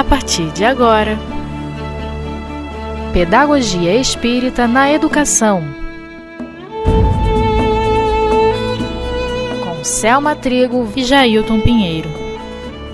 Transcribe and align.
a 0.00 0.04
partir 0.04 0.50
de 0.52 0.64
agora. 0.64 1.18
Pedagogia 3.12 3.94
Espírita 3.96 4.66
na 4.66 4.90
Educação. 4.90 5.62
Com 9.62 9.84
Selma 9.84 10.34
Trigo 10.34 10.90
e 10.96 11.04
Jailton 11.04 11.60
Pinheiro. 11.60 12.08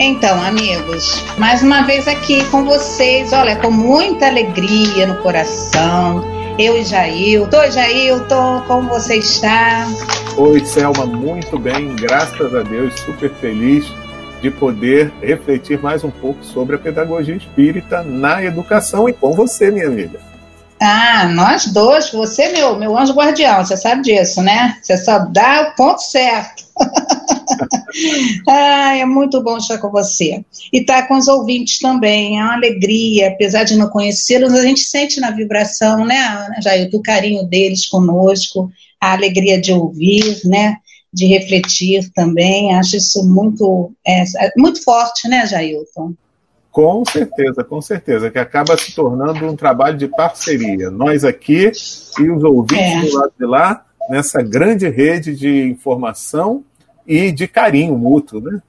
Então, 0.01 0.43
amigos, 0.43 1.23
mais 1.39 1.63
uma 1.63 1.83
vez 1.83 2.09
aqui 2.09 2.45
com 2.47 2.65
vocês, 2.65 3.33
olha, 3.33 3.55
com 3.55 3.71
muita 3.71 4.27
alegria 4.27 5.07
no 5.07 5.15
coração. 5.23 6.25
Eu 6.59 6.77
e 6.77 6.83
Jailton. 6.83 7.57
Oi, 7.57 7.71
Jailton, 7.71 8.65
como 8.67 8.89
você 8.89 9.19
está? 9.19 9.87
Oi, 10.37 10.59
Selma, 10.65 11.07
muito 11.07 11.57
bem, 11.57 11.95
graças 11.95 12.53
a 12.53 12.63
Deus, 12.63 12.99
super 12.99 13.31
feliz 13.35 13.87
de 14.41 14.51
poder 14.51 15.13
refletir 15.21 15.81
mais 15.81 16.05
um 16.05 16.11
pouco 16.11 16.45
sobre 16.45 16.77
a 16.77 16.79
pedagogia 16.79 17.35
espírita 17.35 18.03
na 18.03 18.45
educação 18.45 19.09
e 19.09 19.13
com 19.13 19.33
você, 19.33 19.71
minha 19.71 19.87
amiga. 19.87 20.21
Ah, 20.81 21.27
nós 21.29 21.67
dois, 21.67 22.11
você 22.11 22.51
meu, 22.51 22.77
meu 22.79 22.97
anjo 22.97 23.15
guardião, 23.15 23.65
você 23.65 23.77
sabe 23.77 24.03
disso, 24.03 24.43
né? 24.43 24.77
Você 24.83 24.97
só 24.99 25.21
dá 25.21 25.71
o 25.71 25.77
ponto 25.77 26.01
certo. 26.01 26.67
ah, 28.47 28.95
é 28.95 29.05
muito 29.07 29.43
bom 29.43 29.57
estar 29.57 29.79
com 29.79 29.91
você. 29.91 30.45
E 30.71 30.81
estar 30.81 31.03
tá 31.03 31.09
com 31.09 31.17
os 31.17 31.29
ouvintes 31.29 31.79
também, 31.79 32.39
é 32.39 32.43
uma 32.43 32.55
alegria, 32.55 33.29
apesar 33.29 33.65
de 33.65 33.75
não 33.75 33.89
conhecê-los, 33.89 34.53
a 34.53 34.63
gente 34.63 34.81
sente 34.81 35.19
na 35.19 35.31
vibração, 35.31 36.05
né, 36.05 36.47
Jair, 36.63 36.91
o 36.93 37.03
carinho 37.03 37.45
deles 37.45 37.87
conosco, 37.87 38.71
a 39.01 39.13
alegria 39.13 39.59
de 39.59 39.73
ouvir, 39.73 40.41
né? 40.45 40.77
De 41.17 41.27
refletir 41.27 42.11
também. 42.15 42.75
Acho 42.75 42.99
isso 42.99 43.25
muito, 43.27 43.91
é, 44.07 44.23
muito 44.55 44.85
forte, 44.85 45.27
né, 45.27 45.47
Jailton? 45.47 46.13
Com 46.71 47.03
certeza, 47.07 47.65
com 47.65 47.81
certeza, 47.81 48.31
que 48.31 48.39
acaba 48.39 48.77
se 48.77 48.95
tornando 48.95 49.47
um 49.47 49.57
trabalho 49.57 49.97
de 49.97 50.09
parceria. 50.09 50.91
Nós 50.91 51.25
aqui 51.25 51.73
e 52.21 52.31
os 52.31 52.45
ouvintes 52.45 52.77
é. 52.77 53.01
do 53.01 53.17
lado 53.17 53.33
de 53.41 53.47
lá, 53.47 53.87
nessa 54.11 54.43
grande 54.43 54.87
rede 54.91 55.35
de 55.35 55.63
informação 55.63 56.63
e 57.07 57.33
de 57.33 57.49
carinho 57.49 57.97
mútuo, 57.97 58.43
né? 58.43 58.61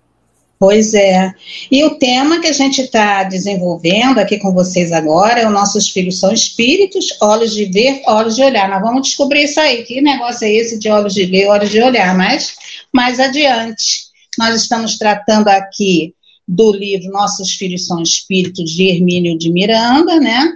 Pois 0.59 0.95
é. 0.95 1.33
E 1.71 1.83
o 1.83 1.99
tema 1.99 2.39
que 2.39 2.47
a 2.47 2.51
gente 2.51 2.81
está 2.81 3.23
desenvolvendo 3.23 4.17
aqui 4.17 4.39
com 4.39 4.51
vocês 4.51 4.91
agora 4.91 5.39
é 5.39 5.47
o 5.47 5.51
Nossos 5.51 5.89
Filhos 5.89 6.19
São 6.19 6.33
Espíritos, 6.33 7.15
Olhos 7.21 7.53
de 7.53 7.65
Ver, 7.65 8.01
Olhos 8.07 8.35
de 8.35 8.41
Olhar. 8.41 8.67
Nós 8.67 8.81
vamos 8.81 9.03
descobrir 9.03 9.43
isso 9.43 9.59
aí. 9.59 9.83
Que 9.83 10.01
negócio 10.01 10.45
é 10.45 10.51
esse 10.51 10.79
de 10.79 10.89
olhos 10.89 11.13
de 11.13 11.25
ver, 11.25 11.47
olhos 11.47 11.69
de 11.69 11.79
olhar? 11.79 12.17
Mas 12.17 12.55
mais 12.91 13.19
adiante. 13.19 14.07
Nós 14.37 14.59
estamos 14.59 14.97
tratando 14.97 15.47
aqui 15.47 16.15
do 16.47 16.71
livro 16.71 17.11
Nossos 17.11 17.53
Filhos 17.53 17.85
São 17.85 18.01
Espíritos, 18.01 18.71
de 18.71 18.87
Hermínio 18.87 19.37
de 19.37 19.51
Miranda, 19.51 20.19
né? 20.19 20.53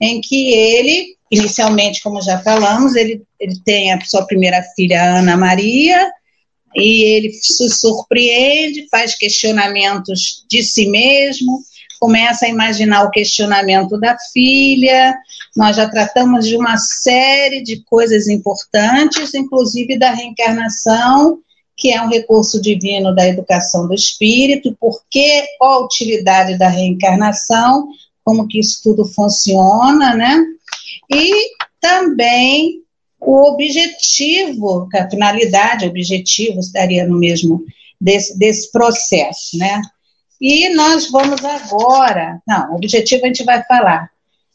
Em 0.00 0.20
que 0.20 0.50
ele, 0.50 1.16
inicialmente, 1.30 2.00
como 2.00 2.22
já 2.22 2.38
falamos, 2.38 2.94
ele, 2.94 3.22
ele 3.38 3.58
tem 3.64 3.92
a 3.92 4.00
sua 4.02 4.24
primeira 4.24 4.62
filha, 4.74 5.18
Ana 5.18 5.36
Maria, 5.36 6.10
e 6.74 7.04
ele 7.04 7.32
se 7.32 7.68
surpreende, 7.68 8.88
faz 8.90 9.16
questionamentos 9.16 10.44
de 10.48 10.62
si 10.62 10.86
mesmo, 10.86 11.62
começa 12.00 12.46
a 12.46 12.48
imaginar 12.48 13.04
o 13.04 13.10
questionamento 13.10 13.96
da 13.96 14.16
filha. 14.32 15.14
Nós 15.56 15.76
já 15.76 15.88
tratamos 15.88 16.48
de 16.48 16.56
uma 16.56 16.76
série 16.76 17.62
de 17.62 17.80
coisas 17.84 18.26
importantes, 18.26 19.34
inclusive 19.34 19.98
da 19.98 20.10
reencarnação, 20.10 21.38
que 21.76 21.92
é 21.92 22.02
um 22.02 22.08
recurso 22.08 22.60
divino 22.60 23.14
da 23.14 23.28
educação 23.28 23.86
do 23.86 23.94
espírito, 23.94 24.76
por 24.80 25.00
que, 25.08 25.44
a 25.60 25.78
utilidade 25.78 26.58
da 26.58 26.68
reencarnação, 26.68 27.88
como 28.24 28.48
que 28.48 28.58
isso 28.58 28.80
tudo 28.82 29.04
funciona, 29.04 30.14
né? 30.14 30.44
E 31.08 31.50
também 31.80 32.81
o 33.24 33.52
objetivo, 33.52 34.88
a 34.94 35.08
finalidade, 35.08 35.86
objetivo 35.86 36.58
estaria 36.58 37.06
no 37.06 37.16
mesmo 37.18 37.64
desse, 38.00 38.36
desse 38.36 38.70
processo, 38.72 39.56
né? 39.56 39.80
E 40.40 40.68
nós 40.70 41.08
vamos 41.08 41.42
agora, 41.44 42.42
não, 42.46 42.74
objetivo 42.74 43.24
a 43.24 43.28
gente 43.28 43.44
vai 43.44 43.62
falar. 43.64 44.10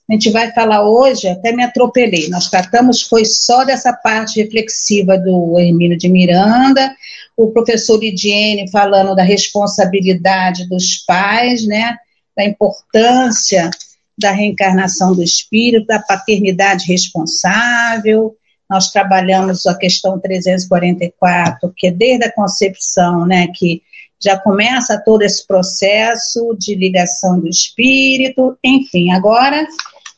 A 0.10 0.14
gente 0.14 0.30
vai 0.30 0.52
falar 0.52 0.88
hoje, 0.88 1.28
até 1.28 1.54
me 1.54 1.64
atropelei, 1.64 2.30
nós 2.30 2.50
tratamos, 2.50 3.02
foi 3.02 3.26
só 3.26 3.64
dessa 3.64 3.94
parte 3.94 4.42
reflexiva 4.42 5.18
do 5.18 5.58
Hermínio 5.60 5.98
de 5.98 6.10
Miranda, 6.10 6.94
o 7.36 7.52
professor 7.52 7.98
Lidiene 8.00 8.70
falando 8.70 9.16
da 9.16 9.24
responsabilidade 9.24 10.68
dos 10.68 10.98
pais, 11.06 11.66
né, 11.66 11.98
da 12.36 12.44
importância 12.44 13.70
da 14.18 14.32
reencarnação 14.32 15.14
do 15.14 15.24
espírito, 15.24 15.88
da 15.88 16.00
paternidade 16.00 16.86
responsável, 16.86 18.36
nós 18.70 18.92
trabalhamos 18.92 19.66
a 19.66 19.78
questão 19.78 20.20
344, 20.20 21.74
que 21.76 21.88
é 21.88 21.92
desde 21.92 22.26
a 22.26 22.34
concepção, 22.34 23.26
né, 23.26 23.48
que 23.48 23.82
já 24.20 24.38
começa 24.38 25.02
todo 25.04 25.22
esse 25.22 25.46
processo 25.46 26.56
de 26.58 26.76
ligação 26.76 27.40
do 27.40 27.48
espírito, 27.48 28.58
enfim, 28.64 29.12
agora 29.12 29.66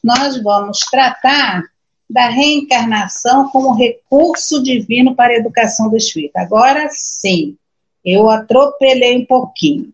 nós 0.03 0.41
vamos 0.41 0.79
tratar 0.89 1.63
da 2.09 2.29
reencarnação 2.29 3.49
como 3.49 3.75
recurso 3.75 4.63
divino 4.63 5.15
para 5.15 5.33
a 5.33 5.37
educação 5.37 5.89
do 5.89 5.97
espírito. 5.97 6.37
Agora 6.37 6.87
sim, 6.89 7.55
eu 8.03 8.29
atropelei 8.29 9.17
um 9.17 9.25
pouquinho. 9.25 9.93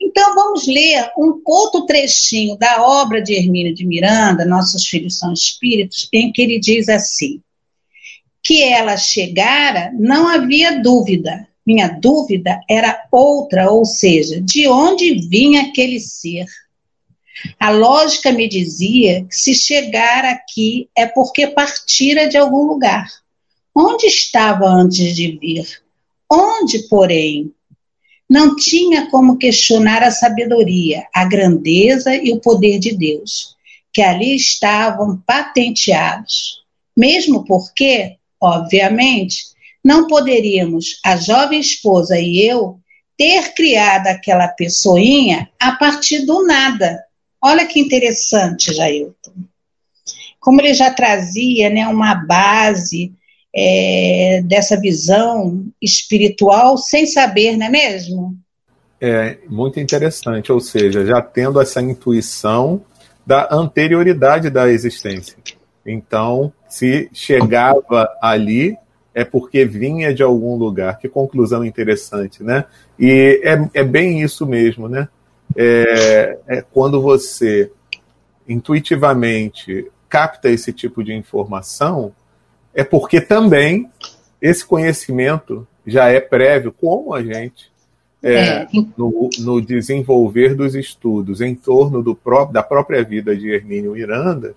Então 0.00 0.34
vamos 0.34 0.66
ler 0.66 1.10
um 1.16 1.40
outro 1.44 1.86
trechinho 1.86 2.56
da 2.56 2.82
obra 2.82 3.22
de 3.22 3.34
Hermínio 3.34 3.74
de 3.74 3.86
Miranda, 3.86 4.44
Nossos 4.44 4.86
Filhos 4.86 5.18
são 5.18 5.32
Espíritos, 5.32 6.08
em 6.12 6.32
que 6.32 6.42
ele 6.42 6.58
diz 6.58 6.88
assim: 6.88 7.40
que 8.46 8.62
ela 8.62 8.96
chegara, 8.96 9.90
não 9.98 10.28
havia 10.28 10.80
dúvida. 10.80 11.48
Minha 11.66 11.88
dúvida 11.88 12.60
era 12.70 13.04
outra, 13.10 13.72
ou 13.72 13.84
seja, 13.84 14.40
de 14.40 14.68
onde 14.68 15.26
vinha 15.28 15.62
aquele 15.62 15.98
ser. 15.98 16.46
A 17.58 17.70
lógica 17.70 18.30
me 18.30 18.48
dizia 18.48 19.24
que 19.24 19.34
se 19.34 19.52
chegar 19.52 20.24
aqui 20.24 20.88
é 20.96 21.06
porque 21.06 21.48
partira 21.48 22.28
de 22.28 22.36
algum 22.36 22.62
lugar. 22.62 23.08
Onde 23.74 24.06
estava 24.06 24.68
antes 24.68 25.16
de 25.16 25.36
vir? 25.40 25.66
Onde, 26.30 26.86
porém? 26.88 27.52
Não 28.30 28.54
tinha 28.54 29.10
como 29.10 29.38
questionar 29.38 30.04
a 30.04 30.12
sabedoria, 30.12 31.04
a 31.12 31.24
grandeza 31.24 32.14
e 32.14 32.32
o 32.32 32.40
poder 32.40 32.78
de 32.78 32.96
Deus, 32.96 33.56
que 33.92 34.02
ali 34.02 34.36
estavam 34.36 35.20
patenteados. 35.26 36.64
Mesmo 36.96 37.44
porque 37.44 38.16
Obviamente, 38.40 39.44
não 39.84 40.06
poderíamos, 40.06 40.98
a 41.04 41.16
jovem 41.16 41.60
esposa 41.60 42.18
e 42.18 42.40
eu, 42.40 42.80
ter 43.16 43.54
criado 43.54 44.08
aquela 44.08 44.48
pessoinha 44.48 45.48
a 45.58 45.72
partir 45.72 46.26
do 46.26 46.44
nada. 46.44 47.02
Olha 47.42 47.66
que 47.66 47.80
interessante, 47.80 48.74
Jailton. 48.74 49.32
Como 50.40 50.60
ele 50.60 50.74
já 50.74 50.92
trazia 50.92 51.70
né, 51.70 51.86
uma 51.88 52.14
base 52.14 53.12
é, 53.54 54.42
dessa 54.44 54.78
visão 54.78 55.66
espiritual 55.80 56.76
sem 56.76 57.06
saber, 57.06 57.56
não 57.56 57.66
é 57.66 57.70
mesmo? 57.70 58.36
É 59.00 59.38
muito 59.48 59.80
interessante, 59.80 60.52
ou 60.52 60.60
seja, 60.60 61.04
já 61.04 61.22
tendo 61.22 61.60
essa 61.60 61.80
intuição 61.80 62.82
da 63.26 63.48
anterioridade 63.50 64.50
da 64.50 64.68
existência. 64.68 65.36
Então, 65.84 66.52
se 66.68 67.08
chegava 67.12 68.10
ali, 68.20 68.76
é 69.14 69.24
porque 69.24 69.64
vinha 69.64 70.12
de 70.12 70.22
algum 70.22 70.56
lugar. 70.56 70.98
Que 70.98 71.08
conclusão 71.08 71.64
interessante, 71.64 72.42
né? 72.42 72.64
E 72.98 73.40
é, 73.42 73.80
é 73.80 73.84
bem 73.84 74.20
isso 74.20 74.46
mesmo, 74.46 74.88
né? 74.88 75.08
É, 75.56 76.38
é 76.46 76.62
quando 76.62 77.00
você 77.00 77.70
intuitivamente 78.48 79.90
capta 80.08 80.48
esse 80.48 80.72
tipo 80.72 81.02
de 81.02 81.12
informação, 81.12 82.12
é 82.74 82.84
porque 82.84 83.20
também 83.20 83.90
esse 84.40 84.64
conhecimento 84.64 85.66
já 85.86 86.08
é 86.08 86.20
prévio, 86.20 86.72
como 86.72 87.14
a 87.14 87.22
gente, 87.22 87.70
é, 88.22 88.34
é. 88.34 88.68
no, 88.96 89.30
no, 89.38 89.60
desenvolver 89.60 90.54
dos 90.54 90.74
estudos 90.74 91.40
em 91.40 91.54
torno 91.54 92.02
do 92.02 92.14
pró 92.14 92.44
da 92.44 92.62
própria 92.62 93.02
vida 93.02 93.36
de 93.36 93.50
Hermínio 93.50 93.92
Miranda, 93.92 94.54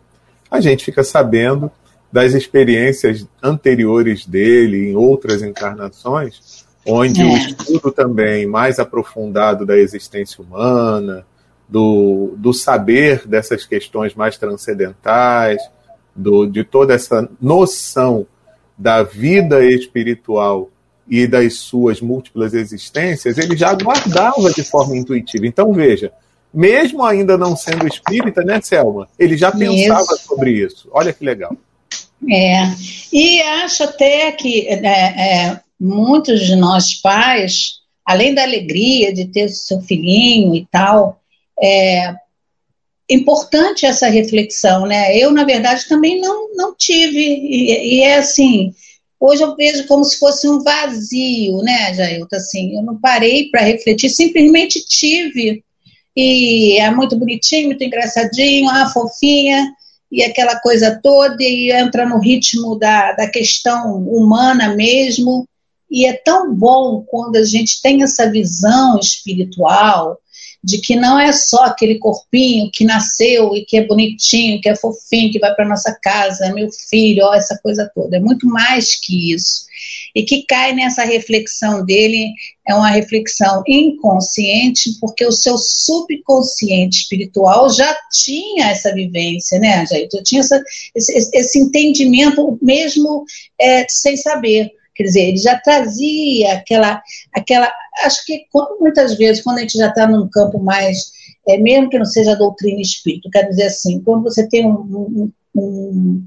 a 0.49 0.59
gente 0.59 0.83
fica 0.83 1.03
sabendo 1.03 1.71
das 2.11 2.33
experiências 2.33 3.27
anteriores 3.41 4.25
dele 4.25 4.89
em 4.89 4.95
outras 4.95 5.41
encarnações, 5.41 6.65
onde 6.85 7.21
é. 7.21 7.25
o 7.25 7.37
estudo 7.37 7.91
também 7.91 8.47
mais 8.47 8.79
aprofundado 8.79 9.65
da 9.65 9.77
existência 9.77 10.43
humana, 10.43 11.25
do, 11.67 12.33
do 12.35 12.51
saber 12.51 13.27
dessas 13.27 13.65
questões 13.65 14.15
mais 14.15 14.37
transcendentais, 14.37 15.61
do, 16.15 16.47
de 16.47 16.63
toda 16.63 16.93
essa 16.93 17.29
noção 17.39 18.25
da 18.75 19.03
vida 19.03 19.63
espiritual 19.63 20.69
e 21.07 21.27
das 21.27 21.55
suas 21.55 22.01
múltiplas 22.01 22.53
existências, 22.53 23.37
ele 23.37 23.55
já 23.55 23.73
guardava 23.73 24.51
de 24.51 24.63
forma 24.63 24.95
intuitiva. 24.95 25.45
Então, 25.45 25.73
veja, 25.73 26.11
mesmo 26.53 27.03
ainda 27.03 27.37
não 27.37 27.55
sendo 27.55 27.87
espírita, 27.87 28.41
né, 28.41 28.61
Selma? 28.61 29.07
Ele 29.17 29.35
já 29.35 29.51
pensava 29.51 30.01
isso. 30.01 30.27
sobre 30.27 30.51
isso. 30.51 30.87
Olha 30.91 31.13
que 31.13 31.23
legal. 31.23 31.55
É, 32.27 32.63
e 33.13 33.41
acho 33.41 33.83
até 33.83 34.31
que 34.31 34.67
é, 34.67 34.85
é, 34.85 35.59
muitos 35.79 36.45
de 36.45 36.55
nós 36.55 36.93
pais, 36.95 37.79
além 38.05 38.33
da 38.33 38.43
alegria 38.43 39.13
de 39.13 39.25
ter 39.25 39.49
seu 39.49 39.81
filhinho 39.81 40.53
e 40.55 40.67
tal, 40.69 41.21
é 41.61 42.15
importante 43.09 43.85
essa 43.85 44.07
reflexão, 44.07 44.85
né? 44.85 45.17
Eu, 45.17 45.31
na 45.31 45.43
verdade, 45.43 45.87
também 45.87 46.19
não, 46.19 46.53
não 46.53 46.75
tive, 46.75 47.19
e, 47.19 47.95
e 47.95 48.01
é 48.01 48.17
assim, 48.17 48.73
hoje 49.19 49.41
eu 49.41 49.55
vejo 49.55 49.87
como 49.87 50.03
se 50.03 50.19
fosse 50.19 50.47
um 50.47 50.61
vazio, 50.61 51.57
né, 51.57 51.93
Jailton, 51.93 52.35
assim, 52.35 52.75
eu 52.75 52.83
não 52.83 52.99
parei 52.99 53.49
para 53.49 53.61
refletir, 53.61 54.09
simplesmente 54.09 54.85
tive, 54.85 55.63
e 56.15 56.77
é 56.77 56.91
muito 56.91 57.17
bonitinho, 57.17 57.67
muito 57.67 57.83
engraçadinho, 57.83 58.69
ah, 58.69 58.89
fofinha, 58.89 59.71
e 60.11 60.23
aquela 60.23 60.59
coisa 60.59 60.99
toda, 61.01 61.37
e 61.39 61.71
entra 61.71 62.07
no 62.07 62.19
ritmo 62.19 62.77
da, 62.77 63.13
da 63.13 63.29
questão 63.29 63.97
humana 63.97 64.75
mesmo, 64.75 65.47
e 65.89 66.05
é 66.05 66.13
tão 66.13 66.53
bom 66.53 67.03
quando 67.07 67.35
a 67.35 67.43
gente 67.43 67.81
tem 67.81 68.03
essa 68.03 68.29
visão 68.29 68.99
espiritual 68.99 70.19
de 70.63 70.79
que 70.79 70.95
não 70.95 71.17
é 71.17 71.31
só 71.31 71.65
aquele 71.65 71.97
corpinho 71.97 72.69
que 72.71 72.83
nasceu 72.83 73.55
e 73.55 73.63
que 73.63 73.77
é 73.77 73.85
bonitinho, 73.85 74.59
que 74.59 74.67
é 74.67 74.75
fofinho, 74.75 75.31
que 75.31 75.39
vai 75.39 75.55
para 75.55 75.67
nossa 75.67 75.97
casa, 76.01 76.45
é 76.45 76.53
meu 76.53 76.69
filho, 76.71 77.25
ó, 77.25 77.33
essa 77.33 77.57
coisa 77.63 77.89
toda. 77.95 78.17
É 78.17 78.19
muito 78.19 78.45
mais 78.45 78.95
que 78.99 79.33
isso. 79.33 79.69
E 80.13 80.23
que 80.23 80.43
cai 80.43 80.73
nessa 80.73 81.03
reflexão 81.03 81.85
dele, 81.85 82.33
é 82.67 82.75
uma 82.75 82.89
reflexão 82.89 83.63
inconsciente, 83.65 84.97
porque 84.99 85.25
o 85.25 85.31
seu 85.31 85.57
subconsciente 85.57 87.01
espiritual 87.01 87.69
já 87.69 87.95
tinha 88.11 88.69
essa 88.69 88.93
vivência, 88.93 89.59
né, 89.59 89.85
Jair? 89.85 90.09
Já 90.11 90.23
tinha 90.23 90.41
essa, 90.41 90.61
esse, 90.93 91.29
esse 91.33 91.59
entendimento 91.59 92.59
mesmo 92.61 93.23
é, 93.57 93.85
sem 93.87 94.17
saber. 94.17 94.71
Quer 94.99 95.03
dizer, 95.05 95.21
ele 95.29 95.37
já 95.37 95.57
trazia 95.57 96.55
aquela, 96.55 97.01
aquela. 97.33 97.71
Acho 98.03 98.25
que 98.25 98.43
muitas 98.81 99.17
vezes, 99.17 99.41
quando 99.41 99.59
a 99.59 99.61
gente 99.61 99.77
já 99.77 99.87
está 99.87 100.05
num 100.05 100.27
campo 100.27 100.59
mais. 100.59 101.17
É, 101.47 101.57
mesmo 101.57 101.89
que 101.89 101.97
não 101.97 102.05
seja 102.05 102.35
doutrina 102.35 102.81
espírita, 102.81 103.29
quer 103.31 103.43
dizer 103.43 103.63
assim, 103.63 104.01
quando 104.01 104.23
você 104.23 104.45
tem 104.49 104.67
um, 104.67 104.73
um, 104.75 105.31
um, 105.55 106.23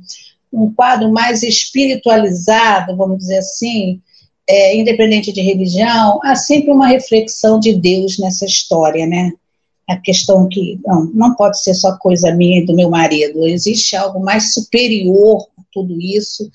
um 0.50 0.72
quadro 0.72 1.12
mais 1.12 1.42
espiritualizado, 1.42 2.96
vamos 2.96 3.18
dizer 3.18 3.38
assim, 3.38 4.00
é, 4.48 4.74
independente 4.74 5.30
de 5.30 5.42
religião, 5.42 6.18
há 6.24 6.34
sempre 6.34 6.72
uma 6.72 6.86
reflexão 6.86 7.60
de 7.60 7.74
Deus 7.74 8.18
nessa 8.18 8.46
história, 8.46 9.06
né? 9.06 9.32
A 9.86 9.98
questão 9.98 10.48
que 10.48 10.80
não, 10.84 11.04
não 11.12 11.34
pode 11.34 11.62
ser 11.62 11.74
só 11.74 11.98
coisa 11.98 12.34
minha 12.34 12.60
e 12.60 12.66
do 12.66 12.74
meu 12.74 12.88
marido, 12.88 13.46
existe 13.46 13.94
algo 13.94 14.18
mais 14.18 14.54
superior 14.54 15.46
a 15.58 15.62
tudo 15.70 16.00
isso 16.00 16.50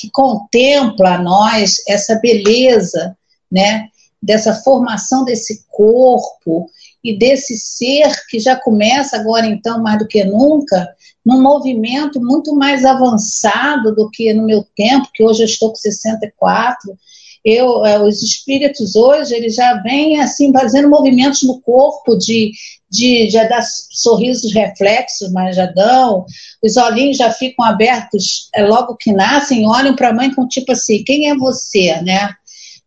que 0.00 0.10
contempla 0.10 1.16
a 1.16 1.22
nós 1.22 1.76
essa 1.86 2.14
beleza, 2.16 3.16
né, 3.50 3.88
dessa 4.22 4.54
formação 4.54 5.24
desse 5.24 5.64
corpo 5.68 6.70
e 7.02 7.16
desse 7.18 7.58
ser 7.58 8.10
que 8.28 8.38
já 8.38 8.56
começa 8.56 9.16
agora 9.16 9.46
então 9.46 9.82
mais 9.82 9.98
do 9.98 10.06
que 10.06 10.24
nunca 10.24 10.88
num 11.24 11.40
movimento 11.40 12.20
muito 12.20 12.54
mais 12.54 12.84
avançado 12.84 13.94
do 13.94 14.10
que 14.10 14.32
no 14.32 14.44
meu 14.44 14.64
tempo, 14.74 15.10
que 15.12 15.22
hoje 15.22 15.42
eu 15.42 15.46
estou 15.46 15.70
com 15.70 15.76
64. 15.76 16.96
Eu, 17.44 17.84
eh, 17.84 18.02
os 18.02 18.22
espíritos 18.22 18.96
hoje, 18.96 19.34
eles 19.34 19.54
já 19.54 19.74
vêm 19.82 20.20
assim 20.20 20.52
fazendo 20.52 20.88
movimentos 20.88 21.42
no 21.42 21.60
corpo 21.60 22.16
de 22.16 22.52
de 22.90 23.30
já 23.30 23.44
dar 23.44 23.62
sorrisos 23.62 24.52
reflexos, 24.52 25.30
mas 25.32 25.54
já 25.54 25.66
dão, 25.66 26.26
os 26.62 26.76
olhinhos 26.76 27.16
já 27.16 27.30
ficam 27.30 27.64
abertos 27.64 28.48
é, 28.54 28.62
logo 28.64 28.96
que 28.96 29.12
nascem, 29.12 29.68
olham 29.68 29.94
para 29.94 30.08
a 30.08 30.12
mãe 30.12 30.34
com 30.34 30.48
tipo 30.48 30.72
assim, 30.72 31.04
quem 31.04 31.30
é 31.30 31.36
você, 31.36 32.00
né? 32.02 32.34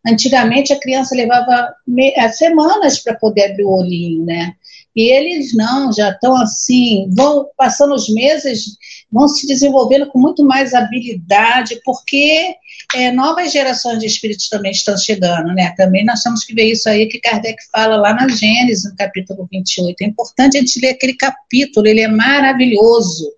Antigamente 0.06 0.72
a 0.72 0.78
criança 0.78 1.16
levava 1.16 1.74
é, 2.16 2.28
semanas 2.28 2.98
para 2.98 3.14
poder 3.14 3.52
abrir 3.52 3.64
o 3.64 3.78
olhinho, 3.78 4.24
né? 4.26 4.54
E 4.94 5.10
eles 5.10 5.54
não, 5.54 5.92
já 5.92 6.10
estão 6.10 6.36
assim, 6.36 7.08
vão 7.12 7.48
passando 7.56 7.94
os 7.94 8.08
meses, 8.08 8.76
vão 9.10 9.26
se 9.26 9.46
desenvolvendo 9.46 10.06
com 10.06 10.18
muito 10.18 10.44
mais 10.44 10.72
habilidade, 10.72 11.80
porque 11.84 12.54
é, 12.94 13.10
novas 13.10 13.52
gerações 13.52 13.98
de 13.98 14.06
espíritos 14.06 14.48
também 14.48 14.70
estão 14.70 14.96
chegando, 14.96 15.52
né? 15.52 15.74
Também 15.76 16.04
nós 16.04 16.22
temos 16.22 16.44
que 16.44 16.54
ver 16.54 16.70
isso 16.70 16.88
aí 16.88 17.06
que 17.06 17.20
Kardec 17.20 17.58
fala 17.72 17.96
lá 17.96 18.14
na 18.14 18.28
Gênesis, 18.28 18.88
no 18.88 18.96
capítulo 18.96 19.48
28. 19.50 19.96
É 20.00 20.06
importante 20.06 20.56
a 20.56 20.60
gente 20.60 20.80
ler 20.80 20.90
aquele 20.90 21.14
capítulo, 21.14 21.86
ele 21.86 22.00
é 22.00 22.08
maravilhoso, 22.08 23.32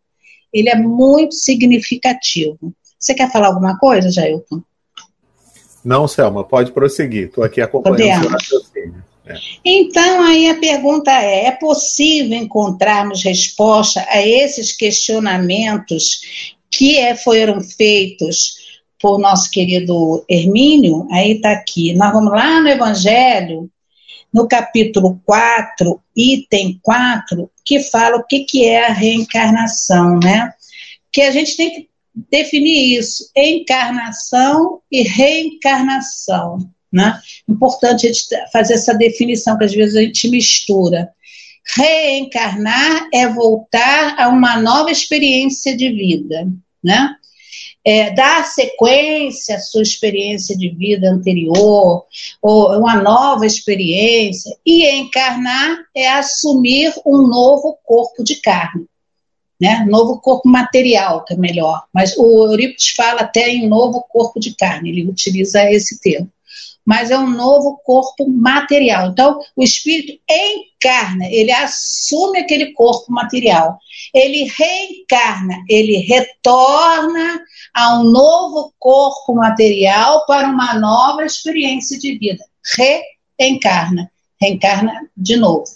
ele 0.53 0.69
é 0.69 0.77
muito 0.77 1.35
significativo. 1.35 2.73
Você 2.99 3.15
quer 3.15 3.31
falar 3.33 3.49
alguma 3.49 3.79
coisa, 3.79 4.11
Jailton? 4.11 4.63
Não, 5.85 6.09
Selma, 6.09 6.43
pode 6.43 6.73
prosseguir. 6.73 7.29
Estou 7.29 7.45
aqui 7.45 7.61
acompanhando 7.61 8.27
o 8.27 8.31
raciocínio. 8.31 9.05
É. 9.27 9.35
Então, 9.65 10.23
aí 10.23 10.49
a 10.49 10.59
pergunta 10.59 11.11
é: 11.11 11.47
é 11.47 11.51
possível 11.51 12.39
encontrarmos 12.39 13.23
resposta 13.23 14.07
a 14.09 14.25
esses 14.25 14.73
questionamentos 14.73 16.21
que 16.71 16.99
é, 16.99 17.17
foram 17.17 17.61
feitos 17.61 18.55
por 19.01 19.19
nosso 19.19 19.51
querido 19.51 20.25
Hermínio? 20.29 21.07
Aí 21.11 21.33
está 21.33 21.53
aqui. 21.53 21.93
Nós 21.95 22.13
vamos 22.13 22.33
lá 22.33 22.61
no 22.61 22.69
Evangelho, 22.69 23.69
no 24.33 24.47
capítulo 24.47 25.21
4, 25.25 26.01
item 26.15 26.79
4, 26.83 27.51
que 27.65 27.81
fala 27.81 28.19
o 28.19 28.25
que, 28.25 28.41
que 28.41 28.65
é 28.65 28.87
a 28.87 28.93
reencarnação, 28.93 30.21
né? 30.21 30.53
Que 31.11 31.23
a 31.23 31.31
gente 31.33 31.57
tem 31.57 31.71
que 31.71 31.89
definir 32.31 32.99
isso: 32.99 33.29
encarnação 33.37 34.81
e 34.91 35.03
reencarnação. 35.03 36.59
Né? 36.93 37.21
Importante 37.49 38.07
a 38.07 38.13
gente 38.13 38.27
fazer 38.53 38.75
essa 38.75 38.95
definição, 38.95 39.59
que 39.59 39.65
às 39.65 39.73
vezes 39.73 39.97
a 39.97 40.03
gente 40.03 40.29
mistura. 40.29 41.11
Reencarnar 41.75 43.09
é 43.13 43.27
voltar 43.29 44.17
a 44.19 44.29
uma 44.29 44.61
nova 44.61 44.91
experiência 44.91 45.77
de 45.77 45.91
vida, 45.91 46.47
né? 46.83 47.15
É, 47.85 48.11
dar 48.11 48.45
sequência 48.45 49.57
à 49.57 49.61
sua 49.61 49.83
experiência 49.83 50.57
de 50.57 50.69
vida 50.71 51.09
anterior, 51.09 52.05
ou 52.43 52.79
uma 52.79 52.97
nova 53.01 53.47
experiência, 53.47 54.57
e 54.65 54.89
encarnar 54.89 55.79
é 55.95 56.09
assumir 56.09 56.93
um 57.05 57.27
novo 57.29 57.79
corpo 57.85 58.25
de 58.25 58.37
carne, 58.37 58.87
né? 59.61 59.85
Novo 59.89 60.21
corpo 60.21 60.49
material, 60.49 61.25
que 61.25 61.35
é 61.35 61.37
melhor. 61.37 61.85
Mas 61.93 62.17
o 62.17 62.47
Eurípides 62.47 62.91
fala 62.91 63.23
até 63.23 63.49
em 63.51 63.69
novo 63.69 64.05
corpo 64.09 64.41
de 64.41 64.55
carne, 64.55 64.91
ele 64.91 65.09
utiliza 65.09 65.69
esse 65.71 66.01
termo 66.01 66.31
mas 66.87 67.11
é 67.11 67.19
um 67.19 67.29
novo 67.29 67.81
corpo 67.85 68.31
material. 68.31 69.09
Então, 69.09 69.41
o 69.57 69.63
espírito 69.65 70.17
encarna, 70.31 71.27
ele 71.27 71.51
assume 71.51 72.39
aquele 72.39 72.73
corpo 72.73 73.13
material. 73.13 73.77
Ele 74.15 74.45
reencarna, 74.45 75.57
ele 75.69 75.97
retorna 75.97 77.41
a 77.75 77.99
um 77.99 78.05
novo 78.05 78.73
corpo 78.79 79.35
material 79.35 80.25
para 80.27 80.49
uma 80.49 80.79
nova 80.79 81.25
experiência 81.25 81.99
de 81.99 82.17
vida. 82.17 82.45
Reencarna, 83.37 84.09
reencarna 84.41 85.11
de 85.17 85.37
novo. 85.37 85.67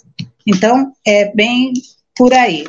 Então, 0.47 0.93
é 1.05 1.25
bem 1.35 1.73
por 2.15 2.33
aí. 2.33 2.65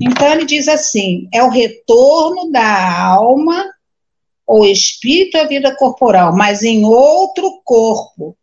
Então, 0.00 0.28
ele 0.32 0.44
diz 0.44 0.66
assim: 0.66 1.28
é 1.32 1.42
o 1.42 1.50
retorno 1.50 2.50
da 2.50 3.04
alma 3.04 3.64
ou 4.46 4.64
espírito 4.64 5.36
à 5.36 5.44
vida 5.44 5.74
corporal, 5.74 6.34
mas 6.34 6.62
em 6.62 6.84
outro 6.84 7.60
corpo, 7.64 8.36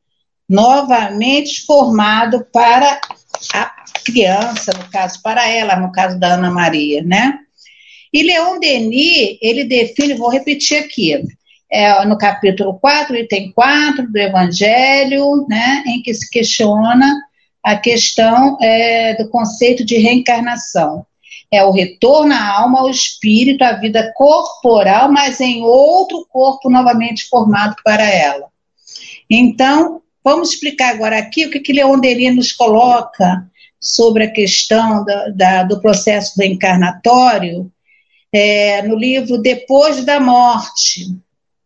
novamente 0.50 1.66
formado 1.66 2.46
para 2.52 3.00
a 3.54 3.72
criança, 4.04 4.74
no 4.78 4.90
caso, 4.90 5.22
para 5.22 5.48
ela, 5.48 5.78
no 5.78 5.92
caso 5.92 6.20
da 6.20 6.34
Ana 6.34 6.52
Maria, 6.52 7.02
né? 7.02 7.40
E 8.12 8.22
Leon 8.22 8.60
Denis, 8.60 9.38
ele 9.42 9.64
define, 9.64 10.14
vou 10.14 10.30
repetir 10.30 10.78
aqui, 10.78 11.20
é, 11.72 12.06
no 12.06 12.18
capítulo 12.18 12.78
4, 12.80 13.16
item 13.16 13.52
4 13.54 14.12
do 14.12 14.18
Evangelho, 14.18 15.48
né, 15.50 15.84
em 15.88 16.04
que 16.04 16.14
se 16.14 16.30
questiona 16.30 17.12
a 17.64 17.76
questão 17.76 18.58
é, 18.62 19.16
do 19.16 19.30
conceito 19.30 19.84
de 19.84 19.98
reencarnação 19.98 21.06
é 21.54 21.64
o 21.64 21.70
retorno 21.70 22.34
à 22.34 22.62
alma, 22.62 22.80
ao 22.80 22.90
espírito, 22.90 23.64
à 23.64 23.74
vida 23.74 24.12
corporal, 24.16 25.12
mas 25.12 25.40
em 25.40 25.62
outro 25.62 26.26
corpo 26.28 26.68
novamente 26.68 27.30
formado 27.30 27.76
para 27.86 28.04
ela. 28.04 28.48
Então, 29.30 30.02
vamos 30.24 30.54
explicar 30.54 30.96
agora 30.96 31.20
aqui 31.20 31.46
o 31.46 31.52
que, 31.52 31.60
que 31.60 31.72
Leon 31.72 32.02
nos 32.34 32.52
coloca 32.54 33.48
sobre 33.80 34.24
a 34.24 34.32
questão 34.32 35.06
da, 35.06 35.30
da, 35.30 35.64
do 35.64 35.80
processo 35.80 36.34
reencarnatório 36.40 37.72
é, 38.32 38.82
no 38.82 38.96
livro 38.96 39.38
Depois 39.38 40.04
da 40.04 40.20
Morte. 40.20 41.06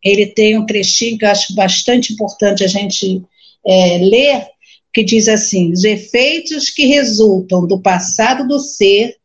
Ele 0.04 0.26
tem 0.26 0.58
um 0.58 0.66
trechinho 0.66 1.16
que 1.16 1.24
eu 1.24 1.30
acho 1.30 1.54
bastante 1.54 2.12
importante 2.12 2.62
a 2.62 2.68
gente 2.68 3.22
é, 3.66 3.98
ler, 3.98 4.48
que 4.92 5.02
diz 5.02 5.28
assim: 5.28 5.72
os 5.72 5.82
efeitos 5.82 6.68
que 6.68 6.86
resultam 6.86 7.66
do 7.66 7.80
passado 7.80 8.46
do 8.46 8.60
ser 8.60 9.16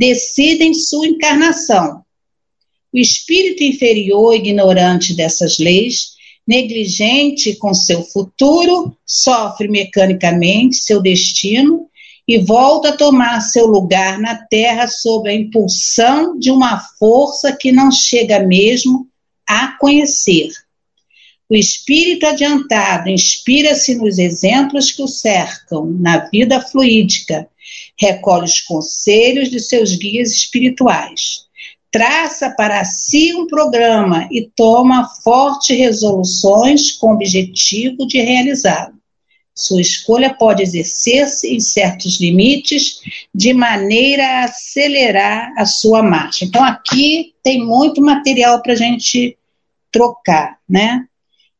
decidem 0.00 0.72
sua 0.72 1.06
encarnação. 1.06 2.02
O 2.90 2.98
espírito 2.98 3.62
inferior, 3.62 4.34
ignorante 4.34 5.12
dessas 5.12 5.58
leis, 5.58 6.12
negligente 6.48 7.54
com 7.56 7.74
seu 7.74 8.02
futuro, 8.02 8.96
sofre 9.04 9.68
mecanicamente 9.68 10.76
seu 10.76 11.02
destino 11.02 11.86
e 12.26 12.38
volta 12.38 12.88
a 12.88 12.96
tomar 12.96 13.42
seu 13.42 13.66
lugar 13.66 14.18
na 14.18 14.36
Terra 14.36 14.88
sob 14.88 15.28
a 15.28 15.34
impulsão 15.34 16.38
de 16.38 16.50
uma 16.50 16.80
força 16.98 17.52
que 17.52 17.70
não 17.70 17.92
chega 17.92 18.40
mesmo 18.40 19.06
a 19.46 19.76
conhecer. 19.78 20.48
O 21.46 21.54
espírito 21.54 22.24
adiantado 22.24 23.10
inspira-se 23.10 23.96
nos 23.96 24.16
exemplos 24.16 24.92
que 24.92 25.02
o 25.02 25.08
cercam 25.08 25.84
na 25.84 26.26
vida 26.30 26.58
fluídica, 26.58 27.50
recolhe 28.00 28.46
os 28.46 28.60
conselhos 28.62 29.50
de 29.50 29.60
seus 29.60 29.94
guias 29.94 30.32
espirituais, 30.32 31.44
traça 31.92 32.50
para 32.50 32.82
si 32.84 33.34
um 33.34 33.46
programa 33.46 34.26
e 34.30 34.50
toma 34.56 35.06
fortes 35.22 35.76
resoluções 35.76 36.92
com 36.92 37.08
o 37.08 37.14
objetivo 37.14 38.06
de 38.06 38.18
realizá-lo. 38.20 38.94
Sua 39.54 39.82
escolha 39.82 40.32
pode 40.32 40.62
exercer-se 40.62 41.54
em 41.54 41.60
certos 41.60 42.18
limites, 42.18 43.00
de 43.34 43.52
maneira 43.52 44.24
a 44.24 44.44
acelerar 44.44 45.52
a 45.58 45.66
sua 45.66 46.02
marcha. 46.02 46.46
Então, 46.46 46.64
aqui 46.64 47.34
tem 47.42 47.62
muito 47.62 48.00
material 48.00 48.62
para 48.62 48.72
a 48.72 48.76
gente 48.76 49.36
trocar, 49.92 50.56
né? 50.66 51.04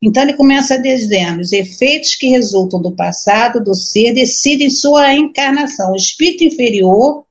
Então, 0.01 0.23
ele 0.23 0.33
começa 0.33 0.79
dizendo: 0.79 1.41
os 1.41 1.51
efeitos 1.51 2.15
que 2.15 2.27
resultam 2.27 2.81
do 2.81 2.91
passado 2.91 3.63
do 3.63 3.75
ser 3.75 4.13
decidem 4.13 4.69
sua 4.69 5.13
encarnação. 5.13 5.91
O 5.91 5.95
espírito 5.95 6.43
inferior, 6.43 7.23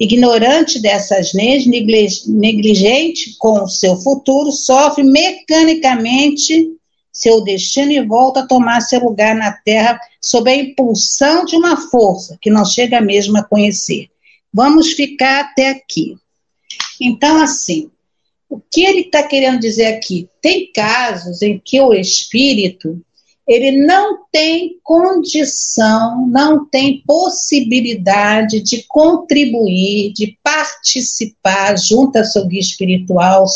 ignorante 0.00 0.80
dessas 0.80 1.34
leis, 1.34 1.66
negligente 1.66 3.36
com 3.38 3.62
o 3.62 3.68
seu 3.68 3.96
futuro, 3.96 4.50
sofre 4.50 5.02
mecanicamente 5.02 6.72
seu 7.12 7.42
destino 7.42 7.92
e 7.92 8.04
volta 8.04 8.40
a 8.40 8.46
tomar 8.46 8.82
seu 8.82 9.00
lugar 9.00 9.34
na 9.34 9.50
Terra 9.50 9.98
sob 10.20 10.50
a 10.50 10.56
impulsão 10.56 11.46
de 11.46 11.56
uma 11.56 11.88
força 11.90 12.36
que 12.40 12.50
não 12.50 12.64
chega 12.64 13.00
mesmo 13.00 13.38
a 13.38 13.42
conhecer. 13.42 14.08
Vamos 14.52 14.92
ficar 14.92 15.40
até 15.40 15.70
aqui. 15.70 16.16
Então, 17.00 17.40
assim, 17.40 17.90
o 18.48 18.60
que 18.60 18.84
ele 18.84 19.00
está 19.00 19.22
querendo 19.22 19.60
dizer 19.60 19.86
aqui? 19.86 20.28
Tem 20.40 20.70
casos 20.72 21.42
em 21.42 21.58
que 21.58 21.80
o 21.80 21.92
espírito 21.92 23.00
ele 23.46 23.86
não 23.86 24.24
tem 24.32 24.80
condição, 24.82 26.26
não 26.26 26.66
tem 26.68 27.02
possibilidade 27.06 28.60
de 28.60 28.82
contribuir, 28.88 30.12
de 30.12 30.36
participar 30.42 31.78
junto 31.78 32.16
ao 32.16 32.24
seu 32.24 32.44
guia 32.46 32.60
espiritual, 32.60 33.46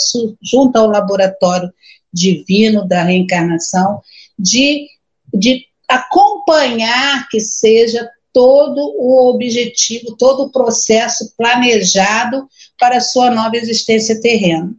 junto 0.40 0.76
ao 0.76 0.87
laboratório 0.87 1.73
divino 2.12 2.87
da 2.87 3.02
reencarnação, 3.02 4.00
de, 4.38 4.87
de 5.35 5.66
acompanhar 5.88 7.28
que 7.28 7.40
seja 7.40 8.09
todo 8.32 8.94
o 8.97 9.28
objetivo, 9.28 10.16
todo 10.16 10.44
o 10.44 10.50
processo 10.50 11.35
planejado 11.37 12.49
para 12.78 12.99
a 12.99 13.00
sua 13.00 13.28
nova 13.28 13.56
existência 13.56 14.20
terrena. 14.20 14.73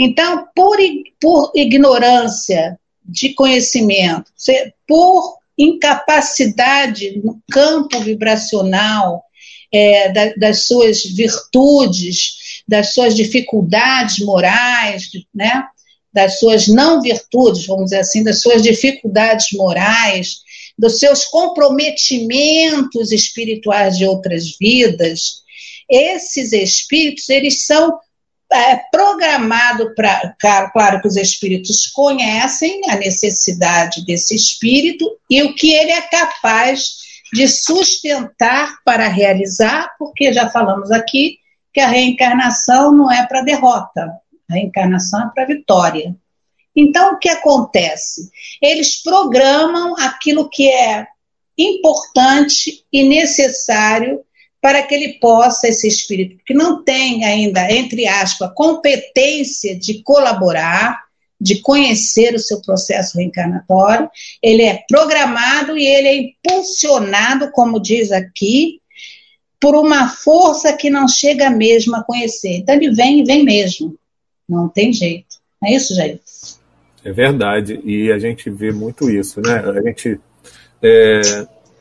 Então, 0.00 0.46
por, 0.54 0.78
por 1.20 1.50
ignorância 1.56 2.78
de 3.04 3.34
conhecimento, 3.34 4.30
por 4.86 5.38
incapacidade 5.58 7.20
no 7.24 7.42
campo 7.50 7.98
vibracional 7.98 9.24
é, 9.72 10.12
da, 10.12 10.34
das 10.34 10.68
suas 10.68 11.02
virtudes, 11.02 12.62
das 12.68 12.94
suas 12.94 13.16
dificuldades 13.16 14.20
morais, 14.20 15.08
né? 15.34 15.64
das 16.12 16.38
suas 16.38 16.68
não 16.68 17.02
virtudes, 17.02 17.66
vamos 17.66 17.86
dizer 17.86 17.98
assim, 17.98 18.22
das 18.22 18.40
suas 18.40 18.62
dificuldades 18.62 19.48
morais, 19.52 20.42
dos 20.78 21.00
seus 21.00 21.24
comprometimentos 21.24 23.10
espirituais 23.10 23.98
de 23.98 24.06
outras 24.06 24.56
vidas, 24.60 25.42
esses 25.90 26.52
espíritos, 26.52 27.28
eles 27.28 27.66
são 27.66 27.98
é, 28.52 28.76
programados 28.90 29.92
para. 29.94 30.34
Claro 30.72 31.00
que 31.00 31.08
os 31.08 31.16
espíritos 31.16 31.86
conhecem 31.86 32.80
a 32.88 32.96
necessidade 32.96 34.04
desse 34.04 34.34
espírito 34.34 35.04
e 35.28 35.42
o 35.42 35.54
que 35.54 35.72
ele 35.72 35.92
é 35.92 36.02
capaz 36.02 36.96
de 37.32 37.46
sustentar 37.46 38.78
para 38.84 39.06
realizar, 39.08 39.94
porque 39.98 40.32
já 40.32 40.48
falamos 40.48 40.90
aqui 40.90 41.38
que 41.72 41.80
a 41.80 41.88
reencarnação 41.88 42.92
não 42.92 43.12
é 43.12 43.26
para 43.26 43.42
derrota, 43.42 44.10
a 44.50 44.54
reencarnação 44.54 45.26
é 45.26 45.30
para 45.34 45.44
vitória. 45.44 46.16
Então, 46.74 47.14
o 47.14 47.18
que 47.18 47.28
acontece? 47.28 48.30
Eles 48.62 49.02
programam 49.02 49.96
aquilo 49.98 50.48
que 50.48 50.70
é 50.70 51.06
importante 51.58 52.84
e 52.92 53.02
necessário 53.02 54.20
para 54.60 54.82
que 54.82 54.94
ele 54.94 55.14
possa, 55.14 55.68
esse 55.68 55.86
espírito, 55.86 56.42
que 56.44 56.54
não 56.54 56.82
tem 56.82 57.24
ainda, 57.24 57.70
entre 57.72 58.06
aspas, 58.06 58.50
competência 58.54 59.78
de 59.78 60.02
colaborar, 60.02 61.04
de 61.40 61.60
conhecer 61.60 62.34
o 62.34 62.38
seu 62.38 62.60
processo 62.60 63.18
reencarnatório, 63.18 64.10
ele 64.42 64.62
é 64.62 64.82
programado 64.88 65.78
e 65.78 65.86
ele 65.86 66.08
é 66.08 66.16
impulsionado, 66.16 67.52
como 67.52 67.80
diz 67.80 68.10
aqui, 68.10 68.80
por 69.60 69.76
uma 69.76 70.08
força 70.08 70.72
que 70.72 70.90
não 70.90 71.06
chega 71.06 71.50
mesmo 71.50 71.94
a 71.94 72.02
conhecer. 72.02 72.56
Então 72.56 72.74
ele 72.74 72.92
vem 72.92 73.20
e 73.20 73.24
vem 73.24 73.44
mesmo. 73.44 73.96
Não 74.48 74.68
tem 74.68 74.92
jeito. 74.92 75.36
É 75.64 75.74
isso, 75.74 75.94
Jair? 75.94 76.20
É 77.04 77.12
verdade. 77.12 77.80
E 77.84 78.10
a 78.10 78.18
gente 78.18 78.50
vê 78.50 78.72
muito 78.72 79.08
isso, 79.10 79.40
né? 79.40 79.58
A 79.58 79.82
gente 79.82 80.20
é, 80.82 81.20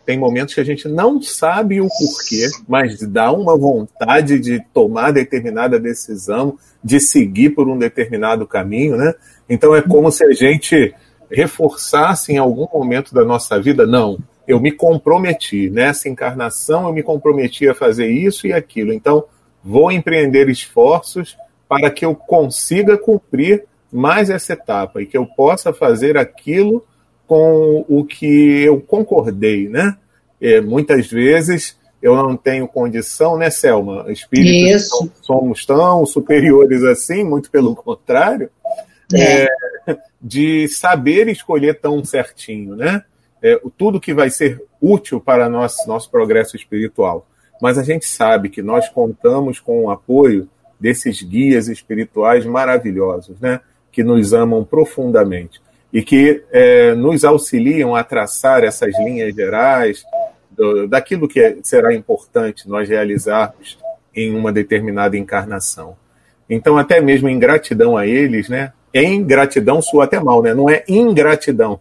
tem 0.08 0.18
momentos 0.18 0.54
que 0.54 0.62
a 0.62 0.64
gente 0.64 0.88
não 0.88 1.22
sabe 1.22 1.82
o 1.82 1.90
porquê, 1.90 2.48
mas 2.66 2.98
dá 3.02 3.30
uma 3.30 3.58
vontade 3.58 4.40
de 4.40 4.64
tomar 4.74 5.12
determinada 5.12 5.78
decisão, 5.78 6.58
de 6.82 6.98
seguir 6.98 7.50
por 7.50 7.68
um 7.68 7.78
determinado 7.78 8.48
caminho, 8.48 8.96
né? 8.96 9.14
Então 9.50 9.76
é 9.76 9.82
como 9.82 10.10
se 10.10 10.24
a 10.24 10.32
gente 10.32 10.96
reforçasse 11.30 12.32
em 12.32 12.38
algum 12.38 12.70
momento 12.74 13.14
da 13.14 13.26
nossa 13.26 13.62
vida, 13.62 13.86
não, 13.86 14.18
eu 14.48 14.62
me 14.62 14.72
comprometi, 14.72 15.70
nessa 15.70 16.08
encarnação 16.08 16.88
eu 16.88 16.94
me 16.94 17.04
comprometi 17.04 17.68
a 17.68 17.76
fazer 17.76 18.08
isso 18.08 18.48
e 18.48 18.54
aquilo, 18.54 18.94
então 18.94 19.26
vou 19.62 19.92
empreender 19.92 20.48
esforços 20.48 21.36
para 21.68 21.92
que 21.92 22.06
eu 22.06 22.16
consiga 22.16 22.98
cumprir 22.98 23.66
mais 23.92 24.30
essa 24.30 24.54
etapa 24.54 25.02
e 25.02 25.06
que 25.06 25.18
eu 25.18 25.26
possa 25.26 25.74
fazer 25.74 26.18
aquilo 26.18 26.86
com 27.28 27.86
o 27.88 28.06
que 28.06 28.64
eu 28.64 28.80
concordei, 28.80 29.68
né? 29.68 29.98
É, 30.42 30.62
muitas 30.62 31.08
vezes 31.08 31.78
eu 32.02 32.16
não 32.16 32.38
tenho 32.38 32.68
condição, 32.68 33.38
né, 33.38 33.50
Selma? 33.50 34.06
Espíritos 34.12 34.90
não 34.92 35.12
somos 35.22 35.66
tão 35.66 36.06
superiores 36.06 36.84
assim, 36.84 37.24
muito 37.24 37.52
pelo 37.52 37.76
contrário, 37.76 38.50
é. 39.14 39.44
É, 39.88 39.98
de 40.22 40.68
saber 40.70 41.28
escolher 41.28 41.80
tão 41.80 42.04
certinho, 42.04 42.76
né? 42.76 43.04
É, 43.42 43.60
tudo 43.78 44.00
que 44.00 44.14
vai 44.14 44.30
ser 44.30 44.64
útil 44.82 45.20
para 45.20 45.50
nosso, 45.50 45.88
nosso 45.88 46.10
progresso 46.10 46.56
espiritual. 46.56 47.28
Mas 47.62 47.78
a 47.78 47.84
gente 47.84 48.06
sabe 48.06 48.50
que 48.50 48.62
nós 48.62 48.88
contamos 48.90 49.60
com 49.60 49.86
o 49.86 49.90
apoio 49.90 50.48
desses 50.80 51.22
guias 51.22 51.68
espirituais 51.68 52.46
maravilhosos, 52.46 53.40
né? 53.40 53.60
Que 53.92 54.04
nos 54.04 54.34
amam 54.34 54.64
profundamente 54.64 55.60
e 55.98 56.04
que 56.04 56.44
é, 56.52 56.94
nos 56.94 57.26
auxiliam 57.26 57.96
a 57.96 58.04
traçar 58.04 58.64
essas 58.64 58.96
linhas 59.00 59.34
gerais 59.34 60.04
do, 60.52 60.88
daquilo 60.88 61.28
que 61.28 61.40
é, 61.40 61.58
será 61.64 61.92
importante 61.92 62.70
nós 62.70 62.88
realizarmos 62.88 63.80
em 64.16 64.32
uma 64.36 64.54
determinada 64.54 65.18
encarnação. 65.18 65.98
Então, 66.48 66.78
até 66.78 67.02
mesmo 67.02 67.28
em 67.28 67.40
gratidão 67.40 67.98
a 67.98 68.06
eles, 68.06 68.48
né? 68.48 68.74
Em 68.94 69.24
gratidão 69.24 69.82
soa 69.82 70.04
até 70.04 70.20
mal, 70.20 70.44
né? 70.44 70.54
Não 70.54 70.70
é 70.70 70.84
ingratidão. 70.88 71.80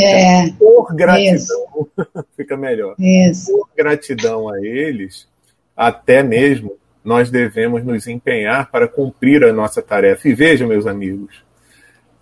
É. 0.00 0.50
Por 0.58 0.94
gratidão. 0.94 1.86
Fica 2.34 2.56
melhor. 2.56 2.94
Isso. 2.98 3.52
Por 3.52 3.68
gratidão 3.76 4.48
a 4.48 4.58
eles, 4.64 5.28
até 5.76 6.22
mesmo 6.22 6.78
nós 7.04 7.30
devemos 7.30 7.84
nos 7.84 8.06
empenhar 8.06 8.70
para 8.70 8.88
cumprir 8.88 9.44
a 9.44 9.52
nossa 9.52 9.82
tarefa. 9.82 10.26
E 10.30 10.32
vejam, 10.32 10.66
meus 10.66 10.86
amigos, 10.86 11.44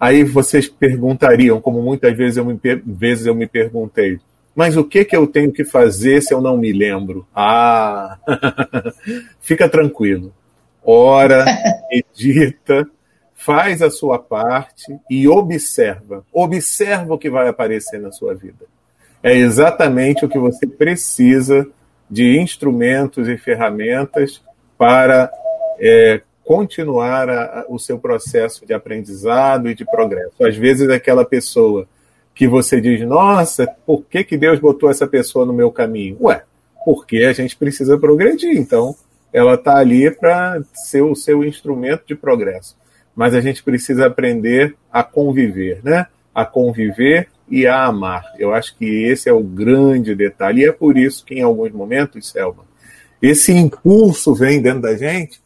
aí 0.00 0.25
vocês 0.25 0.66
perguntariam, 0.66 1.61
como 1.61 1.83
muitas 1.83 2.16
vezes 2.16 2.38
eu 2.38 2.45
me, 2.47 2.59
vezes 2.87 3.26
eu 3.26 3.35
me 3.35 3.47
perguntei, 3.47 4.19
mas 4.57 4.76
o 4.76 4.85
que, 4.85 5.04
que 5.04 5.14
eu 5.14 5.26
tenho 5.26 5.52
que 5.52 5.64
fazer 5.64 6.23
se 6.23 6.33
eu 6.33 6.40
não 6.40 6.57
me 6.57 6.73
lembro? 6.73 7.26
Ah, 7.35 8.19
fica 9.40 9.69
tranquilo. 9.69 10.33
Ora, 10.83 11.45
medita, 11.92 12.88
faz 13.35 13.80
a 13.83 13.90
sua 13.90 14.19
parte 14.19 14.99
e 15.09 15.28
observa. 15.28 16.25
Observa 16.33 17.14
o 17.14 17.19
que 17.19 17.30
vai 17.30 17.49
aparecer 17.49 18.00
na 18.00 18.11
sua 18.11 18.35
vida. 18.35 18.66
é 19.23 19.37
exatamente 19.37 20.25
o 20.25 20.28
que 20.28 20.38
você 20.38 20.66
precisa 20.66 21.69
de 22.11 22.40
instrumentos 22.40 23.28
e 23.28 23.37
ferramentas 23.37 24.42
para 24.76 25.30
é, 25.78 26.23
continuar 26.50 27.30
a, 27.30 27.61
a, 27.61 27.64
o 27.69 27.78
seu 27.78 27.97
processo 27.97 28.66
de 28.66 28.75
aprendizado 28.75 29.71
e 29.71 29.75
de 29.75 29.85
progresso. 29.85 30.45
Às 30.45 30.57
vezes, 30.57 30.88
aquela 30.90 31.25
pessoa 31.25 31.87
que 32.35 32.49
você 32.49 32.80
diz, 32.80 33.07
nossa, 33.07 33.69
por 33.87 34.02
que, 34.02 34.25
que 34.25 34.37
Deus 34.37 34.59
botou 34.59 34.90
essa 34.90 35.07
pessoa 35.07 35.47
no 35.47 35.52
meu 35.52 35.71
caminho? 35.71 36.16
Ué, 36.21 36.42
porque 36.85 37.19
a 37.19 37.33
gente 37.33 37.57
precisa 37.57 37.97
progredir. 37.97 38.59
Então, 38.59 38.97
ela 39.33 39.54
está 39.54 39.76
ali 39.76 40.11
para 40.11 40.61
ser 40.75 41.02
o 41.02 41.14
seu 41.14 41.45
instrumento 41.45 42.02
de 42.04 42.16
progresso. 42.16 42.76
Mas 43.14 43.33
a 43.33 43.40
gente 43.40 43.62
precisa 43.62 44.07
aprender 44.07 44.75
a 44.92 45.04
conviver, 45.04 45.78
né? 45.85 46.09
A 46.35 46.45
conviver 46.45 47.28
e 47.49 47.64
a 47.64 47.85
amar. 47.85 48.25
Eu 48.40 48.52
acho 48.52 48.76
que 48.76 49.04
esse 49.04 49.28
é 49.28 49.33
o 49.33 49.40
grande 49.40 50.16
detalhe. 50.16 50.62
E 50.62 50.69
é 50.69 50.73
por 50.73 50.99
isso 50.99 51.25
que, 51.25 51.37
em 51.37 51.42
alguns 51.42 51.71
momentos, 51.71 52.28
Selma, 52.28 52.64
esse 53.23 53.52
impulso 53.52 54.35
vem 54.35 54.61
dentro 54.61 54.80
da 54.80 54.97
gente 54.97 55.38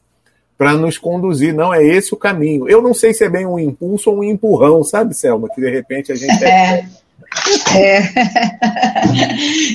para 0.56 0.74
nos 0.74 0.98
conduzir. 0.98 1.52
Não 1.54 1.72
é 1.72 1.84
esse 1.84 2.14
o 2.14 2.16
caminho. 2.16 2.68
Eu 2.68 2.82
não 2.82 2.94
sei 2.94 3.12
se 3.12 3.24
é 3.24 3.28
bem 3.28 3.46
um 3.46 3.58
impulso 3.58 4.10
ou 4.10 4.18
um 4.18 4.24
empurrão, 4.24 4.82
sabe, 4.84 5.14
Selma? 5.14 5.48
Que 5.48 5.60
de 5.60 5.70
repente 5.70 6.12
a 6.12 6.14
gente. 6.14 6.32
É. 6.44 6.86
É. 7.76 8.00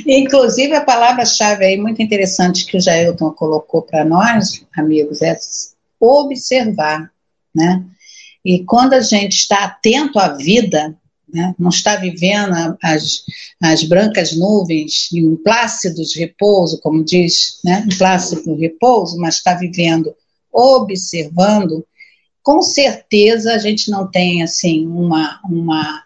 Inclusive, 0.19 0.73
a 0.75 0.81
palavra-chave 0.81 1.65
aí 1.65 1.77
muito 1.77 2.01
interessante 2.01 2.65
que 2.65 2.77
o 2.77 2.81
Jailton 2.81 3.31
colocou 3.31 3.81
para 3.81 4.05
nós, 4.05 4.65
amigos, 4.75 5.21
é 5.21 5.37
observar, 5.99 7.11
né? 7.53 7.83
E 8.43 8.63
quando 8.63 8.93
a 8.93 9.01
gente 9.01 9.33
está 9.33 9.65
atento 9.65 10.17
à 10.17 10.29
vida, 10.29 10.95
né? 11.31 11.53
não 11.59 11.69
está 11.69 11.95
vivendo 11.97 12.77
as, 12.81 13.23
as 13.61 13.83
brancas 13.83 14.35
nuvens 14.35 15.09
em 15.13 15.27
um 15.27 15.35
plácido 15.35 16.01
repouso, 16.15 16.79
como 16.79 17.03
diz, 17.03 17.59
né? 17.63 17.85
um 17.85 17.97
plácido 17.97 18.55
repouso, 18.55 19.17
mas 19.19 19.35
está 19.35 19.53
vivendo 19.53 20.15
observando, 20.51 21.85
com 22.41 22.61
certeza 22.61 23.53
a 23.53 23.57
gente 23.57 23.91
não 23.91 24.09
tem 24.09 24.41
assim 24.41 24.87
uma, 24.87 25.39
uma, 25.43 26.03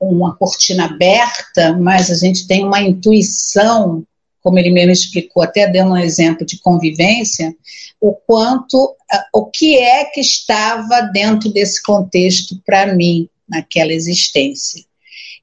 uma 0.00 0.36
cortina 0.36 0.86
aberta, 0.86 1.76
mas 1.78 2.10
a 2.10 2.14
gente 2.14 2.46
tem 2.46 2.64
uma 2.64 2.80
intuição, 2.80 4.04
como 4.42 4.58
ele 4.58 4.70
mesmo 4.70 4.92
explicou, 4.92 5.42
até 5.42 5.70
dando 5.70 5.92
um 5.92 5.96
exemplo 5.96 6.46
de 6.46 6.58
convivência, 6.58 7.54
o 8.00 8.12
quanto, 8.14 8.96
o 9.32 9.46
que 9.46 9.76
é 9.76 10.04
que 10.06 10.20
estava 10.20 11.02
dentro 11.12 11.52
desse 11.52 11.82
contexto 11.82 12.60
para 12.64 12.94
mim, 12.94 13.28
naquela 13.48 13.92
existência. 13.92 14.82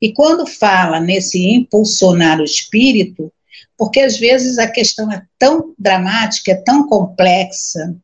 E 0.02 0.14
quando 0.14 0.48
fala 0.48 1.00
nesse 1.00 1.46
impulsionar 1.46 2.40
o 2.40 2.46
espírito, 2.46 3.32
porque 3.78 4.02
às 4.02 4.18
vezes 4.18 4.58
a 4.58 4.68
questão 4.68 5.12
é 5.12 5.22
tão 5.38 5.74
dramática, 5.78 6.52
é 6.52 6.56
tão 6.56 6.88
complexa, 6.88 7.96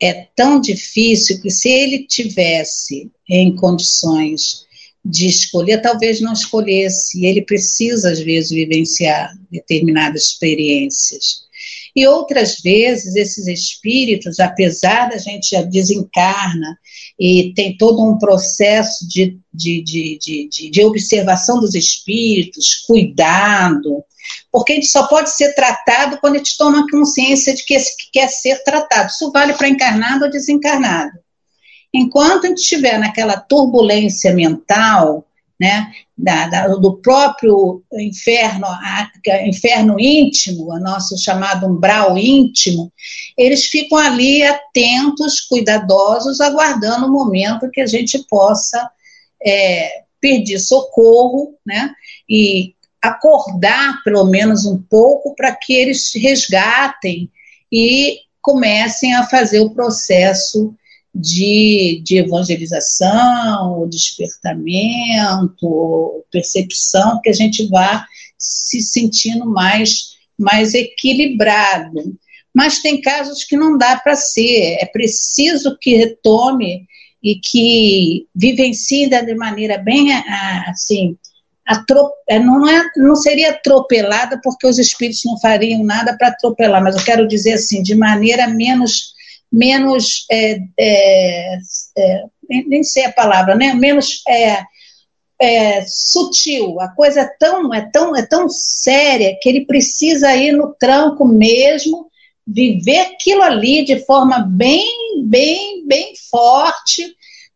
é 0.00 0.26
tão 0.34 0.60
difícil 0.60 1.40
que 1.40 1.50
se 1.50 1.68
ele 1.68 2.06
tivesse 2.06 3.10
em 3.28 3.54
condições 3.54 4.66
de 5.04 5.26
escolher, 5.26 5.80
talvez 5.80 6.20
não 6.20 6.32
escolhesse. 6.32 7.24
Ele 7.24 7.42
precisa, 7.42 8.10
às 8.10 8.18
vezes, 8.18 8.50
vivenciar 8.50 9.32
determinadas 9.50 10.22
experiências. 10.22 11.46
E 11.94 12.06
outras 12.06 12.60
vezes, 12.60 13.16
esses 13.16 13.46
espíritos, 13.46 14.38
apesar 14.38 15.08
da 15.08 15.16
gente 15.16 15.50
já 15.50 15.62
desencarna 15.62 16.78
e 17.18 17.54
tem 17.54 17.74
todo 17.76 18.04
um 18.04 18.18
processo 18.18 19.08
de, 19.08 19.38
de, 19.52 19.82
de, 19.82 20.18
de, 20.18 20.70
de 20.70 20.84
observação 20.84 21.58
dos 21.58 21.74
espíritos, 21.74 22.84
cuidado, 22.86 24.04
porque 24.50 24.74
gente 24.74 24.88
só 24.88 25.06
pode 25.06 25.30
ser 25.30 25.54
tratado 25.54 26.18
quando 26.18 26.34
a 26.34 26.38
gente 26.38 26.56
toma 26.56 26.86
consciência 26.90 27.54
de 27.54 27.64
que 27.64 27.74
esse 27.74 27.96
que 27.96 28.10
quer 28.12 28.28
ser 28.28 28.62
tratado. 28.64 29.08
Isso 29.08 29.30
vale 29.32 29.54
para 29.54 29.68
encarnado 29.68 30.24
ou 30.24 30.30
desencarnado. 30.30 31.12
Enquanto 31.92 32.44
a 32.44 32.48
gente 32.48 32.58
estiver 32.58 32.98
naquela 32.98 33.38
turbulência 33.38 34.34
mental, 34.34 35.26
né, 35.58 35.90
da, 36.16 36.48
da, 36.48 36.68
do 36.68 36.98
próprio 36.98 37.82
inferno, 37.94 38.66
a, 38.66 39.10
inferno 39.46 39.98
íntimo, 39.98 40.70
o 40.70 40.78
nosso 40.78 41.16
chamado 41.16 41.66
umbral 41.66 42.16
íntimo, 42.18 42.92
eles 43.36 43.64
ficam 43.64 43.96
ali 43.96 44.42
atentos, 44.42 45.40
cuidadosos, 45.40 46.40
aguardando 46.40 47.06
o 47.06 47.12
momento 47.12 47.70
que 47.70 47.80
a 47.80 47.86
gente 47.86 48.18
possa 48.28 48.90
é, 49.42 50.02
pedir 50.20 50.58
socorro, 50.58 51.54
né, 51.64 51.94
e 52.28 52.74
acordar 53.08 54.02
pelo 54.02 54.24
menos 54.24 54.64
um 54.64 54.78
pouco 54.78 55.34
para 55.34 55.54
que 55.54 55.72
eles 55.72 56.12
resgatem 56.14 57.30
e 57.70 58.20
comecem 58.40 59.14
a 59.14 59.26
fazer 59.26 59.60
o 59.60 59.70
processo 59.70 60.74
de, 61.14 62.02
de 62.04 62.18
evangelização, 62.18 63.88
despertamento, 63.88 66.24
percepção, 66.30 67.20
que 67.22 67.30
a 67.30 67.32
gente 67.32 67.66
vá 67.68 68.06
se 68.38 68.82
sentindo 68.82 69.46
mais, 69.46 70.16
mais 70.38 70.74
equilibrado. 70.74 72.16
Mas 72.54 72.80
tem 72.80 73.00
casos 73.00 73.44
que 73.44 73.56
não 73.56 73.78
dá 73.78 73.98
para 73.98 74.14
ser, 74.14 74.78
é 74.80 74.86
preciso 74.86 75.76
que 75.80 75.96
retome 75.96 76.86
e 77.22 77.36
que 77.36 78.26
vivencie 78.34 79.08
de 79.08 79.34
maneira 79.34 79.78
bem 79.78 80.12
assim 80.68 81.16
é, 82.28 82.38
não, 82.38 82.68
é, 82.68 82.84
não 82.96 83.16
seria 83.16 83.50
atropelada 83.50 84.40
porque 84.42 84.66
os 84.66 84.78
espíritos 84.78 85.22
não 85.24 85.38
fariam 85.38 85.82
nada 85.82 86.16
para 86.16 86.28
atropelar, 86.28 86.82
mas 86.82 86.94
eu 86.94 87.04
quero 87.04 87.26
dizer 87.26 87.54
assim, 87.54 87.82
de 87.82 87.94
maneira 87.94 88.46
menos, 88.46 89.14
menos 89.50 90.24
é, 90.30 90.60
é, 90.78 91.58
é 91.98 92.24
nem 92.48 92.84
sei 92.84 93.06
a 93.06 93.12
palavra, 93.12 93.56
né? 93.56 93.74
menos 93.74 94.22
é, 94.28 94.62
é, 95.40 95.84
sutil. 95.86 96.80
A 96.80 96.88
coisa 96.88 97.22
é 97.22 97.30
tão, 97.38 97.74
é, 97.74 97.90
tão, 97.90 98.14
é 98.14 98.24
tão 98.24 98.48
séria 98.48 99.36
que 99.42 99.48
ele 99.48 99.66
precisa 99.66 100.36
ir 100.36 100.52
no 100.52 100.72
tranco 100.78 101.24
mesmo, 101.24 102.08
viver 102.46 103.00
aquilo 103.00 103.42
ali 103.42 103.84
de 103.84 104.04
forma 104.04 104.38
bem, 104.38 105.24
bem, 105.24 105.84
bem 105.84 106.14
forte, 106.30 107.04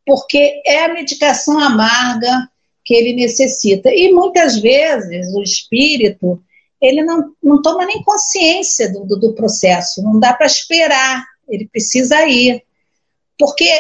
porque 0.05 0.61
é 0.67 0.85
a 0.85 0.93
medicação 0.93 1.61
amarga 1.61 2.50
que 2.91 2.95
ele 2.97 3.13
necessita. 3.13 3.89
E 3.95 4.13
muitas 4.13 4.59
vezes 4.59 5.33
o 5.33 5.41
espírito 5.41 6.43
ele 6.83 7.05
não, 7.05 7.33
não 7.41 7.63
toma 7.63 7.87
nem 7.87 8.03
consciência 8.03 8.93
do, 8.93 9.05
do, 9.05 9.17
do 9.17 9.33
processo, 9.33 10.03
não 10.03 10.19
dá 10.19 10.33
para 10.33 10.47
esperar, 10.47 11.25
ele 11.49 11.69
precisa 11.69 12.27
ir. 12.27 12.65
Porque 13.39 13.71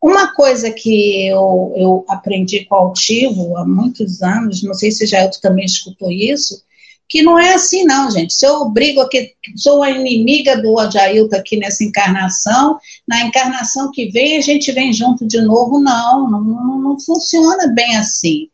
uma 0.00 0.32
coisa 0.36 0.70
que 0.70 1.26
eu, 1.26 1.72
eu 1.74 2.04
aprendi 2.06 2.64
com 2.64 2.76
o 2.76 2.78
Altivo 2.78 3.56
há 3.56 3.66
muitos 3.66 4.22
anos, 4.22 4.62
não 4.62 4.74
sei 4.74 4.92
se 4.92 5.04
já 5.04 5.24
eu 5.24 5.30
também 5.40 5.64
escutou 5.64 6.12
isso, 6.12 6.62
que 7.08 7.22
não 7.22 7.38
é 7.38 7.54
assim 7.54 7.84
não, 7.84 8.10
gente. 8.10 8.32
Se 8.32 8.46
eu 8.46 8.68
brigo 8.70 9.00
aqui, 9.00 9.34
sou 9.56 9.82
a 9.82 9.90
inimiga 9.90 10.60
do 10.60 10.78
Ajailton 10.78 11.36
aqui 11.36 11.56
nessa 11.56 11.84
encarnação, 11.84 12.78
na 13.06 13.22
encarnação 13.24 13.90
que 13.92 14.10
vem 14.10 14.36
a 14.36 14.40
gente 14.40 14.72
vem 14.72 14.92
junto 14.92 15.26
de 15.26 15.40
novo, 15.40 15.78
não, 15.78 16.30
não, 16.30 16.78
não 16.78 17.00
funciona 17.00 17.68
bem 17.68 17.96
assim. 17.96 18.48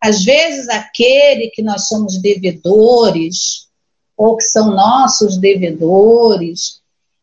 Às 0.00 0.22
vezes 0.22 0.68
aquele 0.68 1.48
que 1.48 1.62
nós 1.62 1.88
somos 1.88 2.18
devedores, 2.20 3.68
ou 4.16 4.36
que 4.36 4.44
são 4.44 4.70
nossos 4.70 5.38
devedores, 5.38 6.80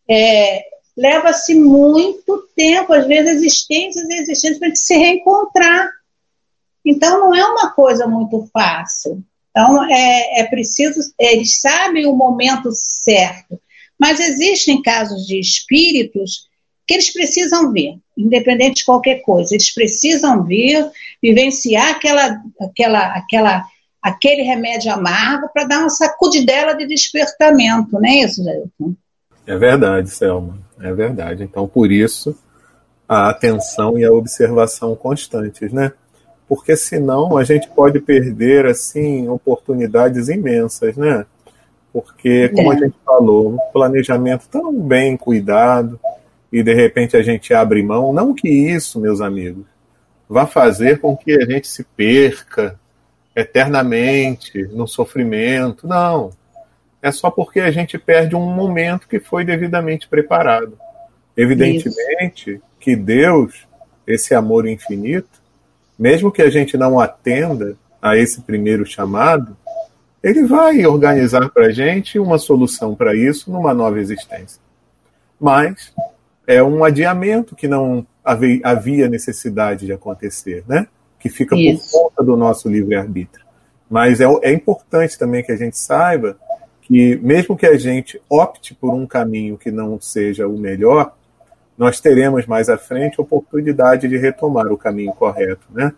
é, 0.10 0.64
leva-se 0.98 1.54
muito 1.54 2.50
tempo, 2.56 2.92
às 2.92 3.06
vezes 3.06 3.36
existências 3.36 4.10
e 4.10 4.14
existências 4.16 4.60
para 4.60 4.76
se 4.76 4.98
reencontrar. 4.98 5.90
Então 6.84 7.20
não 7.20 7.36
é 7.36 7.46
uma 7.46 7.72
coisa 7.72 8.08
muito 8.08 8.50
fácil. 8.52 9.24
Então, 9.52 9.84
é, 9.90 10.42
é 10.42 10.44
preciso, 10.46 11.14
eles 11.20 11.60
sabem 11.60 12.06
o 12.06 12.16
momento 12.16 12.72
certo, 12.74 13.60
mas 14.00 14.20
existem 14.20 14.82
casos 14.82 15.28
de 15.28 15.40
espíritos 15.40 16.50
que 16.88 16.96
eles 16.96 17.12
precisam 17.12 17.72
ver, 17.72 17.96
independente 18.18 18.78
de 18.78 18.86
qualquer 18.86 19.22
coisa, 19.22 19.54
eles 19.54 19.74
precisam 19.74 20.44
vir, 20.44 20.90
vivenciar 21.22 21.92
aquela, 21.92 22.42
aquela, 22.60 23.16
aquela, 23.16 23.66
aquele 24.02 24.42
remédio 24.42 24.92
amargo 24.92 25.50
para 25.54 25.66
dar 25.66 25.80
uma 25.80 25.90
sacudidela 25.90 26.74
de 26.74 26.88
despertamento, 26.88 27.92
não 27.92 28.06
é 28.06 28.24
isso, 28.24 28.44
Jailton? 28.44 28.96
É 29.46 29.58
verdade, 29.58 30.10
Selma, 30.10 30.60
é 30.80 30.94
verdade. 30.94 31.44
Então, 31.44 31.68
por 31.68 31.92
isso, 31.92 32.38
a 33.08 33.30
atenção 33.30 33.98
e 33.98 34.06
a 34.06 34.12
observação 34.12 34.96
constantes, 34.96 35.74
né? 35.74 35.92
Porque 36.52 36.76
senão 36.76 37.38
a 37.38 37.46
gente 37.46 37.70
pode 37.70 38.02
perder 38.02 38.66
assim 38.66 39.30
oportunidades 39.30 40.28
imensas, 40.28 40.98
né? 40.98 41.26
Porque, 41.94 42.50
como 42.50 42.74
é. 42.74 42.76
a 42.76 42.80
gente 42.80 42.96
falou, 43.06 43.54
um 43.54 43.72
planejamento 43.72 44.50
tão 44.52 44.78
bem 44.78 45.16
cuidado 45.16 45.98
e 46.52 46.62
de 46.62 46.74
repente 46.74 47.16
a 47.16 47.22
gente 47.22 47.54
abre 47.54 47.82
mão, 47.82 48.12
não 48.12 48.34
que 48.34 48.50
isso, 48.50 49.00
meus 49.00 49.22
amigos, 49.22 49.64
vá 50.28 50.46
fazer 50.46 51.00
com 51.00 51.16
que 51.16 51.32
a 51.32 51.46
gente 51.46 51.70
se 51.70 51.86
perca 51.86 52.78
eternamente 53.34 54.68
no 54.74 54.86
sofrimento. 54.86 55.88
Não. 55.88 56.32
É 57.02 57.14
só 57.14 57.32
porque 57.32 57.62
a 57.62 57.72
gente 57.72 57.98
perde 57.98 58.36
um 58.36 58.54
momento 58.54 59.08
que 59.08 59.22
foi 59.22 59.46
devidamente 59.46 60.06
preparado. 60.06 60.78
Evidentemente 61.38 62.56
Isso. 62.56 62.64
que 62.78 62.94
Deus, 62.94 63.66
esse 64.06 64.36
amor 64.36 64.68
infinito, 64.68 65.41
mesmo 66.02 66.32
que 66.32 66.42
a 66.42 66.50
gente 66.50 66.76
não 66.76 67.00
atenda 67.00 67.76
a 68.02 68.18
esse 68.18 68.42
primeiro 68.42 68.84
chamado, 68.84 69.56
ele 70.24 70.46
vai 70.46 70.84
organizar 70.84 71.48
para 71.52 71.68
a 71.68 71.72
gente 71.72 72.18
uma 72.18 72.40
solução 72.40 72.96
para 72.96 73.14
isso 73.16 73.52
numa 73.52 73.72
nova 73.72 74.00
existência. 74.00 74.60
Mas 75.40 75.94
é 76.48 76.64
um 76.64 76.84
adiamento 76.84 77.56
que 77.56 77.68
não 77.68 78.04
havia 78.64 79.08
necessidade 79.08 79.86
de 79.86 79.94
acontecer, 79.94 80.64
né? 80.68 80.88
Que 81.20 81.30
fica 81.30 81.56
isso. 81.56 81.92
por 81.92 82.10
conta 82.10 82.24
do 82.24 82.36
nosso 82.36 82.68
livre-arbítrio. 82.68 83.46
Mas 83.88 84.20
é, 84.20 84.26
é 84.42 84.52
importante 84.52 85.20
também 85.20 85.44
que 85.44 85.52
a 85.52 85.56
gente 85.56 85.78
saiba 85.78 86.36
que, 86.82 87.16
mesmo 87.18 87.56
que 87.56 87.68
a 87.68 87.78
gente 87.78 88.20
opte 88.28 88.74
por 88.74 88.92
um 88.92 89.06
caminho 89.06 89.56
que 89.56 89.70
não 89.70 90.02
seja 90.02 90.48
o 90.48 90.58
melhor, 90.58 91.16
nós 91.78 92.00
teremos 92.00 92.46
mais 92.46 92.70
à 92.70 92.78
frente 92.78 93.20
oportunidade 93.20 94.08
de 94.08 94.18
retomar 94.18 94.68
o 94.68 94.78
caminho 94.78 95.14
correto, 95.14 95.66
né? 95.72 95.94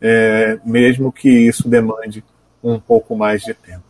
É, 0.00 0.58
mesmo 0.64 1.10
que 1.10 1.28
isso 1.28 1.68
demande 1.68 2.22
um 2.62 2.78
pouco 2.78 3.16
mais 3.16 3.42
de 3.42 3.54
tempo. 3.54 3.88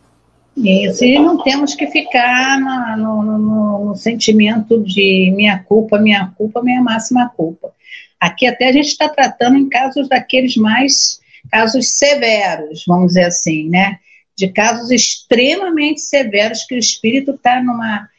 Isso, 0.57 1.05
e 1.05 1.17
não 1.17 1.41
temos 1.41 1.73
que 1.73 1.87
ficar 1.87 2.59
no, 2.97 3.23
no, 3.23 3.85
no, 3.85 3.95
sentimento 3.95 4.83
de 4.83 5.31
minha 5.35 5.59
culpa, 5.59 5.97
minha 5.97 6.33
culpa, 6.37 6.61
minha 6.61 6.81
máxima 6.81 7.29
culpa. 7.29 7.71
Aqui 8.19 8.45
até 8.45 8.67
a 8.67 8.73
gente 8.73 8.87
está 8.87 9.07
tratando 9.07 9.55
em 9.55 9.69
casos 9.69 10.09
daqueles 10.09 10.57
mais 10.57 11.19
casos 11.49 11.97
severos, 11.97 12.83
vamos 12.85 13.07
dizer 13.07 13.25
assim, 13.25 13.69
né? 13.69 13.99
De 14.35 14.49
casos 14.49 14.91
extremamente 14.91 16.01
severos 16.01 16.63
que 16.63 16.75
o 16.75 16.79
espírito 16.79 17.31
está 17.31 17.63
numa, 17.63 18.09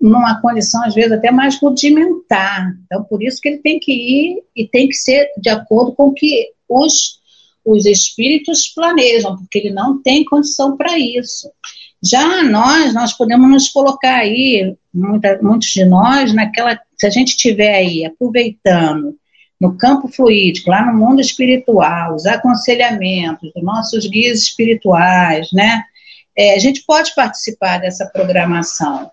numa 0.00 0.40
condição, 0.40 0.84
às 0.84 0.94
vezes, 0.94 1.12
até 1.12 1.30
mais 1.30 1.58
rudimentar. 1.60 2.74
Então, 2.84 3.04
por 3.04 3.22
isso 3.22 3.40
que 3.40 3.48
ele 3.48 3.58
tem 3.58 3.78
que 3.78 3.92
ir 3.92 4.42
e 4.56 4.66
tem 4.66 4.88
que 4.88 4.94
ser 4.94 5.28
de 5.38 5.48
acordo 5.48 5.92
com 5.92 6.08
o 6.08 6.14
que 6.14 6.50
os 6.68 7.22
os 7.64 7.86
espíritos 7.86 8.68
planejam, 8.68 9.36
porque 9.36 9.58
ele 9.58 9.70
não 9.70 10.02
tem 10.02 10.24
condição 10.24 10.76
para 10.76 10.98
isso. 10.98 11.50
Já 12.02 12.42
nós, 12.42 12.92
nós 12.92 13.12
podemos 13.12 13.48
nos 13.48 13.68
colocar 13.68 14.16
aí, 14.16 14.76
muita, 14.92 15.38
muitos 15.40 15.68
de 15.68 15.84
nós, 15.84 16.34
naquela. 16.34 16.78
Se 16.96 17.06
a 17.06 17.10
gente 17.10 17.28
estiver 17.28 17.74
aí 17.76 18.04
aproveitando 18.04 19.16
no 19.60 19.76
campo 19.76 20.08
fluídico, 20.08 20.70
lá 20.70 20.84
no 20.84 20.98
mundo 20.98 21.20
espiritual, 21.20 22.16
os 22.16 22.26
aconselhamentos 22.26 23.52
dos 23.54 23.62
nossos 23.62 24.08
guias 24.08 24.40
espirituais, 24.40 25.48
né? 25.52 25.84
É, 26.36 26.56
a 26.56 26.58
gente 26.58 26.82
pode 26.84 27.14
participar 27.14 27.78
dessa 27.78 28.06
programação. 28.06 29.10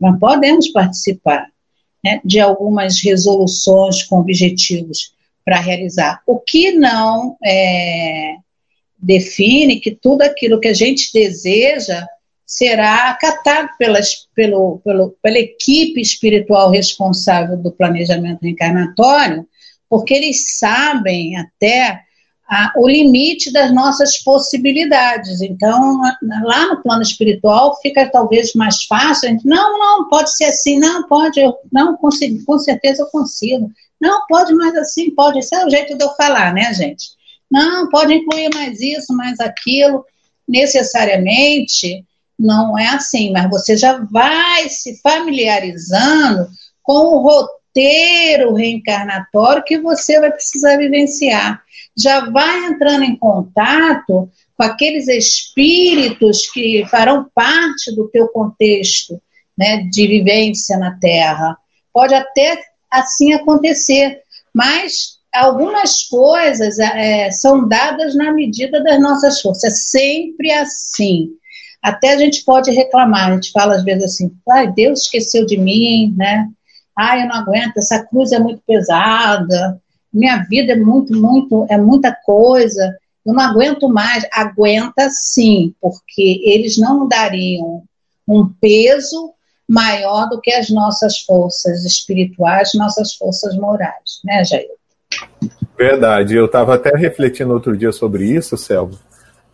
Nós 0.00 0.18
podemos 0.18 0.68
participar 0.68 1.46
né, 2.04 2.20
de 2.24 2.40
algumas 2.40 3.02
resoluções 3.02 4.02
com 4.02 4.18
objetivos 4.18 5.14
para 5.44 5.60
realizar. 5.60 6.22
O 6.26 6.38
que 6.40 6.72
não 6.72 7.36
é, 7.44 8.36
define 8.98 9.80
que 9.80 9.90
tudo 9.90 10.22
aquilo 10.22 10.60
que 10.60 10.68
a 10.68 10.74
gente 10.74 11.12
deseja 11.12 12.06
será 12.44 13.10
acatado 13.10 13.70
pelas, 13.78 14.28
pelo, 14.34 14.80
pelo, 14.84 15.16
pela 15.22 15.38
equipe 15.38 16.00
espiritual 16.00 16.70
responsável 16.70 17.56
do 17.56 17.72
planejamento 17.72 18.42
reencarnatório, 18.42 19.46
porque 19.88 20.14
eles 20.14 20.58
sabem 20.58 21.36
até 21.36 22.05
a, 22.48 22.72
o 22.76 22.88
limite 22.88 23.52
das 23.52 23.72
nossas 23.72 24.18
possibilidades. 24.18 25.40
Então, 25.40 26.00
lá 26.44 26.68
no 26.68 26.82
plano 26.82 27.02
espiritual 27.02 27.78
fica 27.80 28.08
talvez 28.10 28.54
mais 28.54 28.84
fácil. 28.84 29.28
A 29.28 29.32
gente, 29.32 29.46
não, 29.46 29.78
não, 29.78 30.08
pode 30.08 30.34
ser 30.36 30.44
assim, 30.44 30.78
não, 30.78 31.06
pode, 31.08 31.40
eu 31.40 31.56
não 31.72 31.96
consigo, 31.96 32.44
com 32.44 32.58
certeza 32.58 33.02
eu 33.02 33.06
consigo. 33.06 33.70
Não, 34.00 34.26
pode 34.26 34.54
mais 34.54 34.74
assim, 34.76 35.10
pode. 35.10 35.38
Esse 35.38 35.54
é 35.56 35.64
o 35.64 35.70
jeito 35.70 35.96
de 35.96 36.04
eu 36.04 36.10
falar, 36.10 36.52
né, 36.52 36.72
gente? 36.72 37.10
Não, 37.50 37.88
pode 37.88 38.14
incluir 38.14 38.50
mais 38.54 38.80
isso, 38.80 39.14
mais 39.14 39.40
aquilo. 39.40 40.04
Necessariamente 40.46 42.04
não 42.38 42.78
é 42.78 42.88
assim, 42.88 43.32
mas 43.32 43.48
você 43.48 43.76
já 43.76 43.98
vai 44.10 44.68
se 44.68 45.00
familiarizando 45.00 46.48
com 46.82 46.92
o 46.92 47.18
roteiro 47.22 47.55
reencarnatório 48.54 49.64
que 49.64 49.78
você 49.78 50.18
vai 50.20 50.30
precisar 50.30 50.76
vivenciar. 50.76 51.62
Já 51.96 52.30
vai 52.30 52.66
entrando 52.66 53.04
em 53.04 53.16
contato 53.16 54.30
com 54.56 54.62
aqueles 54.62 55.08
espíritos 55.08 56.50
que 56.50 56.84
farão 56.90 57.26
parte 57.34 57.94
do 57.94 58.08
teu 58.08 58.28
contexto 58.28 59.20
né, 59.56 59.88
de 59.90 60.06
vivência 60.06 60.78
na 60.78 60.98
Terra. 60.98 61.56
Pode 61.92 62.14
até 62.14 62.58
assim 62.90 63.32
acontecer. 63.32 64.20
Mas 64.54 65.16
algumas 65.34 66.04
coisas 66.04 66.78
é, 66.78 67.30
são 67.30 67.68
dadas 67.68 68.14
na 68.14 68.32
medida 68.32 68.82
das 68.82 69.00
nossas 69.00 69.40
forças. 69.40 69.64
É 69.64 69.76
sempre 69.76 70.52
assim. 70.52 71.30
Até 71.82 72.14
a 72.14 72.18
gente 72.18 72.44
pode 72.44 72.70
reclamar, 72.70 73.28
a 73.28 73.34
gente 73.34 73.52
fala 73.52 73.76
às 73.76 73.84
vezes 73.84 74.04
assim, 74.04 74.32
ai, 74.50 74.72
Deus 74.72 75.02
esqueceu 75.02 75.46
de 75.46 75.56
mim, 75.56 76.12
né? 76.16 76.48
Ai, 76.96 77.22
eu 77.22 77.28
não 77.28 77.36
aguento, 77.36 77.76
essa 77.76 78.04
cruz 78.04 78.32
é 78.32 78.38
muito 78.38 78.62
pesada, 78.66 79.80
minha 80.12 80.38
vida 80.48 80.72
é 80.72 80.76
muito, 80.76 81.12
muito, 81.14 81.66
é 81.68 81.76
muita 81.76 82.16
coisa, 82.24 82.96
eu 83.26 83.34
não 83.34 83.42
aguento 83.42 83.88
mais. 83.88 84.24
Aguenta 84.32 85.10
sim, 85.10 85.74
porque 85.80 86.40
eles 86.44 86.78
não 86.78 87.08
dariam 87.08 87.82
um 88.26 88.48
peso 88.60 89.32
maior 89.68 90.28
do 90.28 90.40
que 90.40 90.52
as 90.52 90.70
nossas 90.70 91.18
forças 91.18 91.84
espirituais, 91.84 92.70
nossas 92.74 93.14
forças 93.14 93.56
morais, 93.56 94.20
né, 94.24 94.44
Jair? 94.44 94.70
Verdade. 95.76 96.36
Eu 96.36 96.46
estava 96.46 96.76
até 96.76 96.96
refletindo 96.96 97.52
outro 97.52 97.76
dia 97.76 97.90
sobre 97.90 98.24
isso, 98.24 98.56
Selva, 98.56 98.98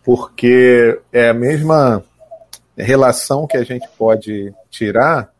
porque 0.03 0.99
é 1.11 1.29
a 1.29 1.33
mesma 1.33 2.03
relação 2.77 3.47
que 3.47 3.57
a 3.57 3.63
gente 3.63 3.87
pode 3.97 4.53
tirar 4.69 5.32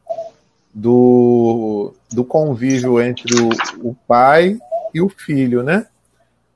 do, 0.73 1.93
do 2.11 2.25
convívio 2.25 3.01
entre 3.01 3.39
o, 3.39 3.49
o 3.89 3.95
pai 4.07 4.57
e 4.93 5.01
o 5.01 5.09
filho, 5.09 5.61
né? 5.61 5.85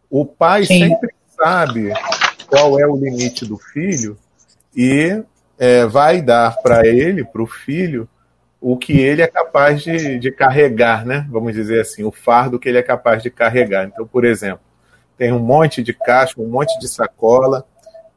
O 0.09 0.25
pai 0.25 0.65
Sim. 0.65 0.89
sempre 0.89 1.13
sabe 1.37 1.93
qual 2.47 2.79
é 2.79 2.87
o 2.87 2.95
limite 2.95 3.45
do 3.45 3.57
filho 3.57 4.17
e 4.75 5.21
é, 5.59 5.85
vai 5.85 6.21
dar 6.21 6.55
para 6.57 6.87
ele, 6.87 7.23
para 7.23 7.41
o 7.41 7.47
filho, 7.47 8.07
o 8.59 8.75
que 8.75 8.99
ele 8.99 9.21
é 9.21 9.27
capaz 9.27 9.83
de, 9.83 10.17
de 10.17 10.31
carregar, 10.31 11.05
né? 11.05 11.27
Vamos 11.29 11.53
dizer 11.53 11.81
assim, 11.81 12.03
o 12.03 12.11
fardo 12.11 12.59
que 12.59 12.67
ele 12.67 12.77
é 12.77 12.83
capaz 12.83 13.21
de 13.21 13.29
carregar. 13.29 13.85
Então, 13.85 14.07
por 14.07 14.25
exemplo, 14.25 14.61
tem 15.17 15.31
um 15.31 15.39
monte 15.39 15.83
de 15.83 15.93
caixa, 15.93 16.33
um 16.39 16.47
monte 16.47 16.77
de 16.79 16.87
sacola, 16.87 17.65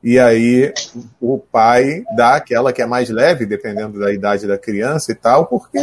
e 0.02 0.18
aí 0.18 0.72
o 1.20 1.38
pai 1.38 2.04
dá 2.16 2.36
aquela 2.36 2.72
que 2.72 2.80
é 2.80 2.86
mais 2.86 3.10
leve, 3.10 3.44
dependendo 3.44 3.98
da 3.98 4.12
idade 4.12 4.46
da 4.46 4.56
criança 4.56 5.12
e 5.12 5.14
tal, 5.14 5.46
porque 5.46 5.78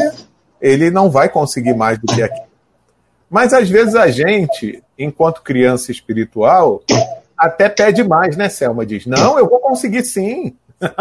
ele 0.59 0.89
não 0.89 1.09
vai 1.09 1.29
conseguir 1.29 1.75
mais 1.75 1.99
do 1.99 2.07
que 2.07 2.23
aquilo. 2.23 2.47
Mas 3.29 3.53
às 3.53 3.69
vezes 3.69 3.93
a 3.93 4.07
gente, 4.07 4.81
enquanto 4.97 5.43
criança 5.43 5.91
espiritual, 5.91 6.81
até 7.37 7.69
pede 7.69 8.03
mais, 8.03 8.35
né, 8.35 8.49
Selma? 8.49 8.85
Diz: 8.85 9.05
Não, 9.05 9.37
eu 9.37 9.47
vou 9.47 9.59
conseguir 9.59 10.03
sim. 10.03 10.55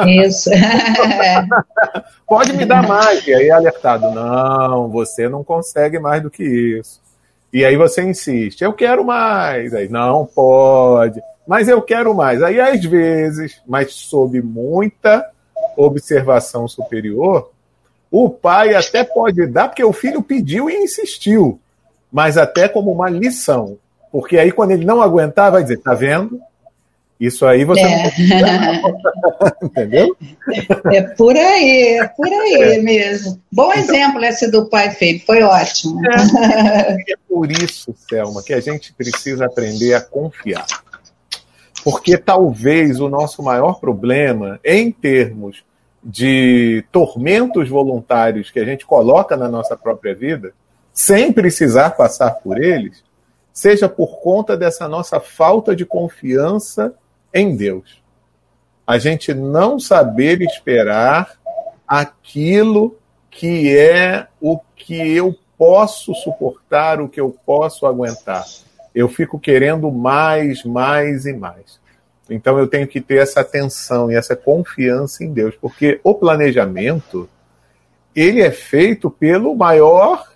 Isso. 0.06 0.50
Pode 2.26 2.52
me 2.52 2.64
dar 2.64 2.86
mais. 2.86 3.26
E 3.26 3.32
aí, 3.32 3.50
alertado: 3.50 4.10
Não, 4.10 4.88
você 4.88 5.28
não 5.28 5.42
consegue 5.42 5.98
mais 5.98 6.22
do 6.22 6.30
que 6.30 6.44
isso. 6.44 7.00
E 7.52 7.64
aí 7.64 7.76
você 7.76 8.02
insiste: 8.02 8.62
Eu 8.62 8.72
quero 8.72 9.04
mais. 9.04 9.72
Aí, 9.72 9.88
não 9.88 10.26
pode. 10.26 11.22
Mas 11.46 11.68
eu 11.68 11.80
quero 11.80 12.14
mais. 12.14 12.42
Aí, 12.42 12.60
às 12.60 12.84
vezes, 12.84 13.60
mas 13.66 13.92
sob 13.92 14.40
muita 14.42 15.24
observação 15.76 16.66
superior, 16.66 17.50
o 18.10 18.30
pai 18.30 18.74
até 18.74 19.04
pode 19.04 19.46
dar, 19.46 19.68
porque 19.68 19.84
o 19.84 19.92
filho 19.92 20.22
pediu 20.22 20.70
e 20.70 20.76
insistiu, 20.76 21.60
mas 22.10 22.36
até 22.36 22.68
como 22.68 22.90
uma 22.90 23.10
lição. 23.10 23.78
Porque 24.10 24.38
aí, 24.38 24.50
quando 24.50 24.72
ele 24.72 24.84
não 24.84 25.02
aguentar, 25.02 25.52
vai 25.52 25.62
dizer: 25.62 25.78
Tá 25.78 25.94
vendo? 25.94 26.40
Isso 27.18 27.46
aí 27.46 27.64
você 27.64 27.80
é. 27.80 28.12
não 28.42 29.00
Entendeu? 29.62 30.16
É 30.92 31.00
por 31.00 31.34
aí, 31.34 31.98
é 31.98 32.08
por 32.08 32.26
aí 32.28 32.74
é. 32.74 32.82
mesmo. 32.82 33.40
Bom 33.50 33.72
então, 33.72 33.82
exemplo 33.82 34.24
esse 34.24 34.50
do 34.50 34.68
pai 34.68 34.90
feito, 34.90 35.24
foi 35.24 35.42
ótimo. 35.42 35.98
É, 36.06 36.92
é 36.92 37.16
por 37.26 37.50
isso, 37.50 37.94
Selma, 38.08 38.42
que 38.42 38.52
a 38.52 38.60
gente 38.60 38.92
precisa 38.92 39.46
aprender 39.46 39.94
a 39.94 40.00
confiar. 40.00 40.66
Porque 41.86 42.18
talvez 42.18 42.98
o 42.98 43.08
nosso 43.08 43.40
maior 43.44 43.78
problema, 43.78 44.58
em 44.64 44.90
termos 44.90 45.64
de 46.02 46.84
tormentos 46.90 47.68
voluntários 47.68 48.50
que 48.50 48.58
a 48.58 48.64
gente 48.64 48.84
coloca 48.84 49.36
na 49.36 49.48
nossa 49.48 49.76
própria 49.76 50.12
vida, 50.12 50.52
sem 50.92 51.32
precisar 51.32 51.90
passar 51.90 52.32
por 52.42 52.60
eles, 52.60 53.04
seja 53.52 53.88
por 53.88 54.18
conta 54.18 54.56
dessa 54.56 54.88
nossa 54.88 55.20
falta 55.20 55.76
de 55.76 55.86
confiança 55.86 56.92
em 57.32 57.54
Deus. 57.54 58.02
A 58.84 58.98
gente 58.98 59.32
não 59.32 59.78
saber 59.78 60.42
esperar 60.42 61.38
aquilo 61.86 62.98
que 63.30 63.78
é 63.78 64.26
o 64.40 64.58
que 64.74 65.14
eu 65.14 65.36
posso 65.56 66.16
suportar, 66.16 67.00
o 67.00 67.08
que 67.08 67.20
eu 67.20 67.30
posso 67.46 67.86
aguentar. 67.86 68.44
Eu 68.96 69.10
fico 69.10 69.38
querendo 69.38 69.92
mais, 69.92 70.64
mais 70.64 71.26
e 71.26 71.34
mais. 71.34 71.78
Então 72.30 72.58
eu 72.58 72.66
tenho 72.66 72.88
que 72.88 72.98
ter 72.98 73.18
essa 73.18 73.40
atenção 73.40 74.10
e 74.10 74.14
essa 74.14 74.34
confiança 74.34 75.22
em 75.22 75.30
Deus, 75.30 75.54
porque 75.60 76.00
o 76.02 76.14
planejamento 76.14 77.28
ele 78.14 78.40
é 78.40 78.50
feito 78.50 79.10
pelo 79.10 79.54
maior 79.54 80.26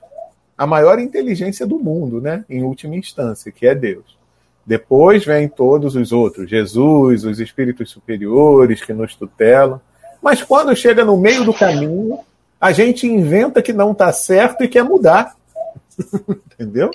a 0.57 0.67
maior 0.67 0.99
inteligência 0.99 1.67
do 1.67 1.79
mundo, 1.79 2.21
né? 2.21 2.45
Em 2.51 2.63
última 2.63 2.95
instância, 2.95 3.51
que 3.51 3.67
é 3.67 3.75
Deus. 3.75 4.19
Depois 4.67 5.25
vem 5.25 5.49
todos 5.49 5.97
os 5.97 6.13
outros, 6.13 6.51
Jesus, 6.51 7.25
os 7.25 7.41
espíritos 7.41 7.91
superiores 7.91 8.85
que 8.85 8.93
nos 8.93 9.15
tutelam. 9.15 9.81
Mas 10.21 10.43
quando 10.43 10.77
chega 10.77 11.03
no 11.03 11.17
meio 11.17 11.47
do 11.47 11.55
caminho, 11.55 12.19
a 12.61 12.73
gente 12.73 13.07
inventa 13.07 13.63
que 13.63 13.73
não 13.73 13.93
está 13.93 14.13
certo 14.13 14.63
e 14.63 14.69
quer 14.69 14.85
mudar. 14.85 15.35
Entendeu? 16.53 16.91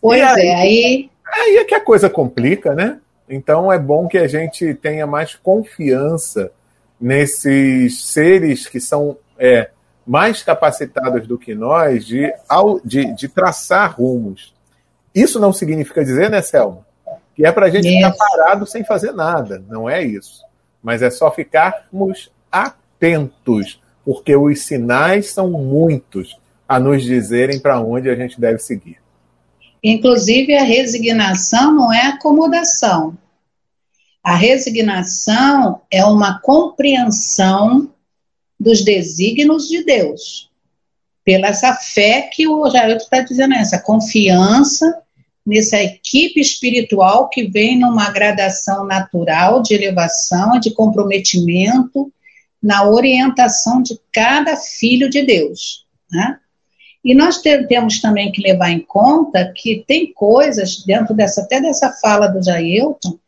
Pois 0.00 0.22
aí, 0.22 0.46
é, 0.46 0.54
aí. 0.54 1.10
Aí 1.26 1.56
é 1.56 1.64
que 1.64 1.74
a 1.74 1.80
coisa 1.80 2.08
complica, 2.08 2.74
né? 2.74 2.98
Então 3.28 3.72
é 3.72 3.78
bom 3.78 4.08
que 4.08 4.18
a 4.18 4.26
gente 4.26 4.74
tenha 4.74 5.06
mais 5.06 5.34
confiança 5.34 6.50
nesses 7.00 8.02
seres 8.06 8.66
que 8.66 8.80
são 8.80 9.16
é, 9.38 9.70
mais 10.06 10.42
capacitados 10.42 11.26
do 11.26 11.38
que 11.38 11.54
nós 11.54 12.06
de, 12.06 12.32
de, 12.84 13.14
de, 13.14 13.28
traçar 13.28 13.94
rumos. 13.94 14.54
Isso 15.14 15.38
não 15.38 15.52
significa 15.52 16.04
dizer, 16.04 16.30
né, 16.30 16.40
Selma, 16.40 16.86
que 17.34 17.44
é 17.44 17.52
para 17.52 17.66
a 17.66 17.70
gente 17.70 17.88
ficar 17.88 18.12
parado 18.12 18.66
sem 18.66 18.82
fazer 18.84 19.12
nada. 19.12 19.62
Não 19.68 19.88
é 19.88 20.02
isso. 20.02 20.42
Mas 20.82 21.02
é 21.02 21.10
só 21.10 21.30
ficarmos 21.30 22.32
atentos, 22.50 23.80
porque 24.04 24.34
os 24.34 24.62
sinais 24.62 25.30
são 25.30 25.50
muitos 25.50 26.38
a 26.66 26.80
nos 26.80 27.02
dizerem 27.02 27.60
para 27.60 27.80
onde 27.80 28.08
a 28.08 28.14
gente 28.14 28.40
deve 28.40 28.58
seguir. 28.58 28.98
Inclusive, 29.82 30.54
a 30.54 30.62
resignação 30.62 31.72
não 31.72 31.92
é 31.92 32.06
acomodação. 32.06 33.16
A 34.22 34.34
resignação 34.34 35.80
é 35.90 36.04
uma 36.04 36.40
compreensão 36.40 37.92
dos 38.58 38.82
desígnios 38.82 39.68
de 39.68 39.84
Deus. 39.84 40.50
Pela 41.24 41.48
essa 41.48 41.74
fé 41.74 42.22
que 42.32 42.48
o 42.48 42.68
Jairto 42.68 43.04
está 43.04 43.20
dizendo, 43.20 43.54
essa 43.54 43.78
confiança 43.78 45.02
nessa 45.46 45.82
equipe 45.82 46.40
espiritual 46.40 47.28
que 47.30 47.44
vem 47.44 47.78
numa 47.78 48.10
gradação 48.10 48.84
natural 48.84 49.62
de 49.62 49.74
elevação, 49.74 50.58
de 50.60 50.70
comprometimento 50.72 52.12
na 52.62 52.86
orientação 52.86 53.80
de 53.80 53.98
cada 54.12 54.56
filho 54.56 55.08
de 55.08 55.22
Deus. 55.22 55.86
Né? 56.10 56.38
E 57.04 57.14
nós 57.14 57.40
temos 57.40 58.00
também 58.00 58.32
que 58.32 58.42
levar 58.42 58.70
em 58.70 58.80
conta 58.80 59.52
que 59.54 59.84
tem 59.86 60.12
coisas 60.12 60.82
dentro 60.84 61.14
dessa, 61.14 61.42
até 61.42 61.60
dessa 61.60 61.92
fala 61.92 62.26
do 62.26 62.42
Jailton, 62.42 63.18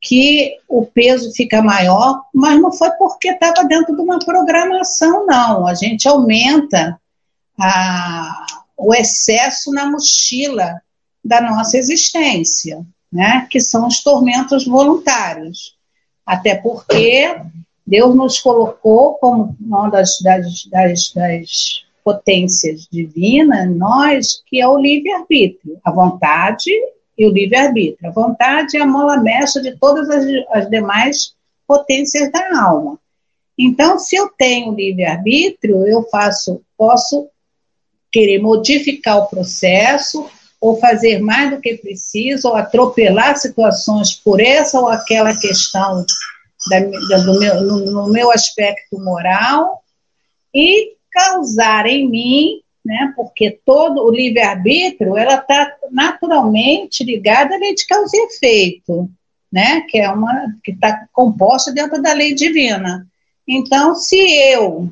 que 0.00 0.58
o 0.68 0.86
peso 0.86 1.32
fica 1.32 1.60
maior, 1.60 2.22
mas 2.32 2.60
não 2.60 2.72
foi 2.72 2.90
porque 2.92 3.30
estava 3.30 3.64
dentro 3.64 3.94
de 3.94 4.00
uma 4.00 4.18
programação, 4.18 5.26
não. 5.26 5.66
A 5.66 5.74
gente 5.74 6.06
aumenta 6.06 7.00
a, 7.58 8.46
o 8.76 8.94
excesso 8.94 9.72
na 9.72 9.90
mochila 9.90 10.80
da 11.24 11.40
nossa 11.40 11.76
existência, 11.76 12.86
né? 13.12 13.46
que 13.50 13.60
são 13.60 13.88
os 13.88 14.02
tormentos 14.02 14.64
voluntários. 14.64 15.76
Até 16.24 16.54
porque 16.54 17.40
Deus 17.84 18.14
nos 18.14 18.38
colocou 18.38 19.14
como 19.14 19.56
uma 19.60 19.88
das, 19.88 20.20
das, 20.20 20.66
das, 20.66 21.12
das 21.12 21.85
potências 22.06 22.86
divinas, 22.88 23.68
nós, 23.76 24.40
que 24.46 24.60
é 24.60 24.68
o 24.68 24.78
livre-arbítrio, 24.78 25.76
a 25.82 25.90
vontade 25.90 26.70
e 27.18 27.26
o 27.26 27.32
livre-arbítrio. 27.32 28.08
A 28.08 28.12
vontade 28.12 28.76
é 28.76 28.80
a 28.80 28.86
mola 28.86 29.16
mestra 29.16 29.60
de 29.60 29.76
todas 29.76 30.08
as, 30.08 30.24
as 30.52 30.70
demais 30.70 31.34
potências 31.66 32.30
da 32.30 32.62
alma. 32.62 32.96
Então, 33.58 33.98
se 33.98 34.14
eu 34.14 34.28
tenho 34.38 34.72
livre-arbítrio, 34.72 35.84
eu 35.84 36.04
faço, 36.04 36.62
posso 36.78 37.28
querer 38.12 38.38
modificar 38.38 39.18
o 39.18 39.26
processo, 39.26 40.30
ou 40.60 40.78
fazer 40.78 41.18
mais 41.18 41.50
do 41.50 41.60
que 41.60 41.76
preciso, 41.76 42.48
ou 42.48 42.54
atropelar 42.54 43.36
situações 43.36 44.12
por 44.12 44.40
essa 44.40 44.78
ou 44.78 44.86
aquela 44.86 45.36
questão 45.36 46.06
da, 46.68 47.18
do 47.18 47.40
meu, 47.40 47.60
no, 47.62 47.78
no 47.78 48.12
meu 48.12 48.30
aspecto 48.30 48.96
moral, 49.00 49.82
e 50.54 50.95
causar 51.16 51.86
em 51.86 52.08
mim 52.08 52.60
né? 52.86 53.12
Porque 53.16 53.58
todo 53.66 54.04
o 54.04 54.10
livre-arbítrio, 54.10 55.16
ela 55.16 55.34
está 55.34 55.76
naturalmente 55.90 57.02
ligada 57.02 57.56
à 57.56 57.58
lei 57.58 57.74
de 57.74 57.84
causa 57.84 58.16
e 58.16 58.26
efeito, 58.26 59.10
né? 59.52 59.80
Que 59.82 59.98
é 59.98 60.08
uma 60.08 60.54
que 60.62 60.70
está 60.70 61.06
composta 61.12 61.72
dentro 61.72 62.00
da 62.00 62.12
lei 62.12 62.32
divina. 62.32 63.06
Então, 63.46 63.96
se 63.96 64.16
eu 64.16 64.88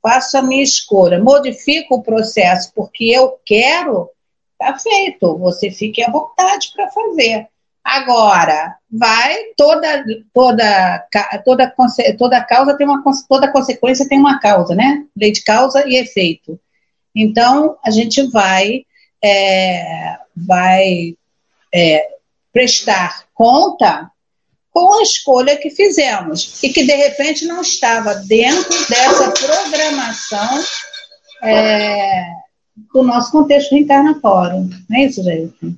faço 0.00 0.38
a 0.38 0.42
minha 0.42 0.62
escolha, 0.62 1.22
modifico 1.22 1.96
o 1.96 2.02
processo 2.02 2.72
porque 2.74 3.04
eu 3.04 3.36
quero, 3.44 4.08
tá 4.56 4.78
feito. 4.78 5.36
Você 5.38 5.70
fique 5.70 6.02
à 6.02 6.10
vontade 6.10 6.70
para 6.74 6.90
fazer. 6.90 7.48
Agora, 7.84 8.76
vai 8.90 9.36
toda 9.56 10.04
toda 10.32 11.04
toda 11.44 11.74
toda 12.16 12.44
causa 12.44 12.76
tem 12.76 12.86
uma 12.86 13.02
toda 13.28 13.50
consequência 13.50 14.08
tem 14.08 14.18
uma 14.18 14.38
causa, 14.38 14.74
né? 14.74 15.04
Lei 15.16 15.32
de 15.32 15.42
causa 15.42 15.86
e 15.86 15.96
efeito. 15.96 16.58
Então, 17.14 17.76
a 17.84 17.90
gente 17.90 18.22
vai, 18.30 18.84
é, 19.22 20.16
vai 20.34 21.14
é, 21.74 22.08
prestar 22.52 23.24
conta 23.34 24.10
com 24.70 24.98
a 24.98 25.02
escolha 25.02 25.56
que 25.56 25.68
fizemos 25.68 26.62
e 26.62 26.70
que, 26.70 26.86
de 26.86 26.94
repente, 26.94 27.44
não 27.44 27.60
estava 27.60 28.14
dentro 28.14 28.88
dessa 28.88 29.30
programação 29.30 30.64
é, 31.42 32.24
do 32.92 33.02
nosso 33.02 33.30
contexto 33.30 33.72
reencarnatório. 33.72 34.70
Não 34.88 34.98
é 34.98 35.04
isso, 35.04 35.22
Jailton? 35.22 35.74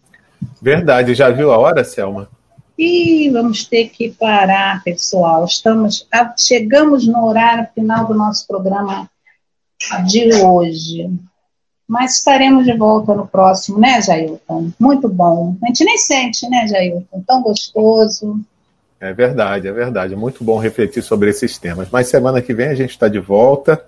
Verdade. 0.64 1.14
Já 1.14 1.30
viu 1.30 1.52
a 1.52 1.58
hora, 1.58 1.84
Selma? 1.84 2.26
E 2.78 3.28
vamos 3.28 3.64
ter 3.64 3.90
que 3.90 4.10
parar, 4.18 4.82
pessoal. 4.82 5.44
Estamos, 5.44 6.08
chegamos 6.38 7.06
no 7.06 7.26
horário 7.26 7.68
final 7.74 8.06
do 8.06 8.14
nosso 8.14 8.46
programa 8.46 9.06
de 10.06 10.32
hoje. 10.42 11.10
Mas 11.86 12.16
estaremos 12.16 12.64
de 12.64 12.74
volta 12.74 13.14
no 13.14 13.26
próximo, 13.26 13.78
né, 13.78 14.00
Jailton? 14.00 14.70
Muito 14.80 15.06
bom. 15.06 15.54
A 15.62 15.66
gente 15.66 15.84
nem 15.84 15.98
sente, 15.98 16.48
né, 16.48 16.66
Jailton? 16.66 17.22
Tão 17.26 17.42
gostoso. 17.42 18.40
É 18.98 19.12
verdade, 19.12 19.68
é 19.68 19.72
verdade. 19.72 20.16
Muito 20.16 20.42
bom 20.42 20.58
refletir 20.58 21.02
sobre 21.02 21.28
esses 21.28 21.58
temas. 21.58 21.88
Mas 21.92 22.08
semana 22.08 22.40
que 22.40 22.54
vem 22.54 22.68
a 22.68 22.74
gente 22.74 22.92
está 22.92 23.06
de 23.06 23.18
volta 23.18 23.84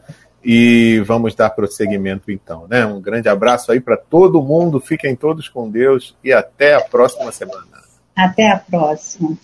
e 0.49 1.01
vamos 1.01 1.35
dar 1.35 1.51
prosseguimento 1.51 2.31
então, 2.31 2.69
né? 2.69 2.87
Um 2.87 3.01
grande 3.01 3.29
abraço 3.29 3.73
aí 3.73 3.81
para 3.81 3.97
todo 3.97 4.41
mundo. 4.41 4.79
Fiquem 4.79 5.17
todos 5.17 5.49
com 5.49 5.69
Deus 5.69 6.17
e 6.23 6.33
até 6.33 6.75
a 6.75 6.81
próxima 6.81 7.33
semana. 7.33 7.67
Até 8.15 8.53
a 8.53 8.57
próxima. 8.57 9.37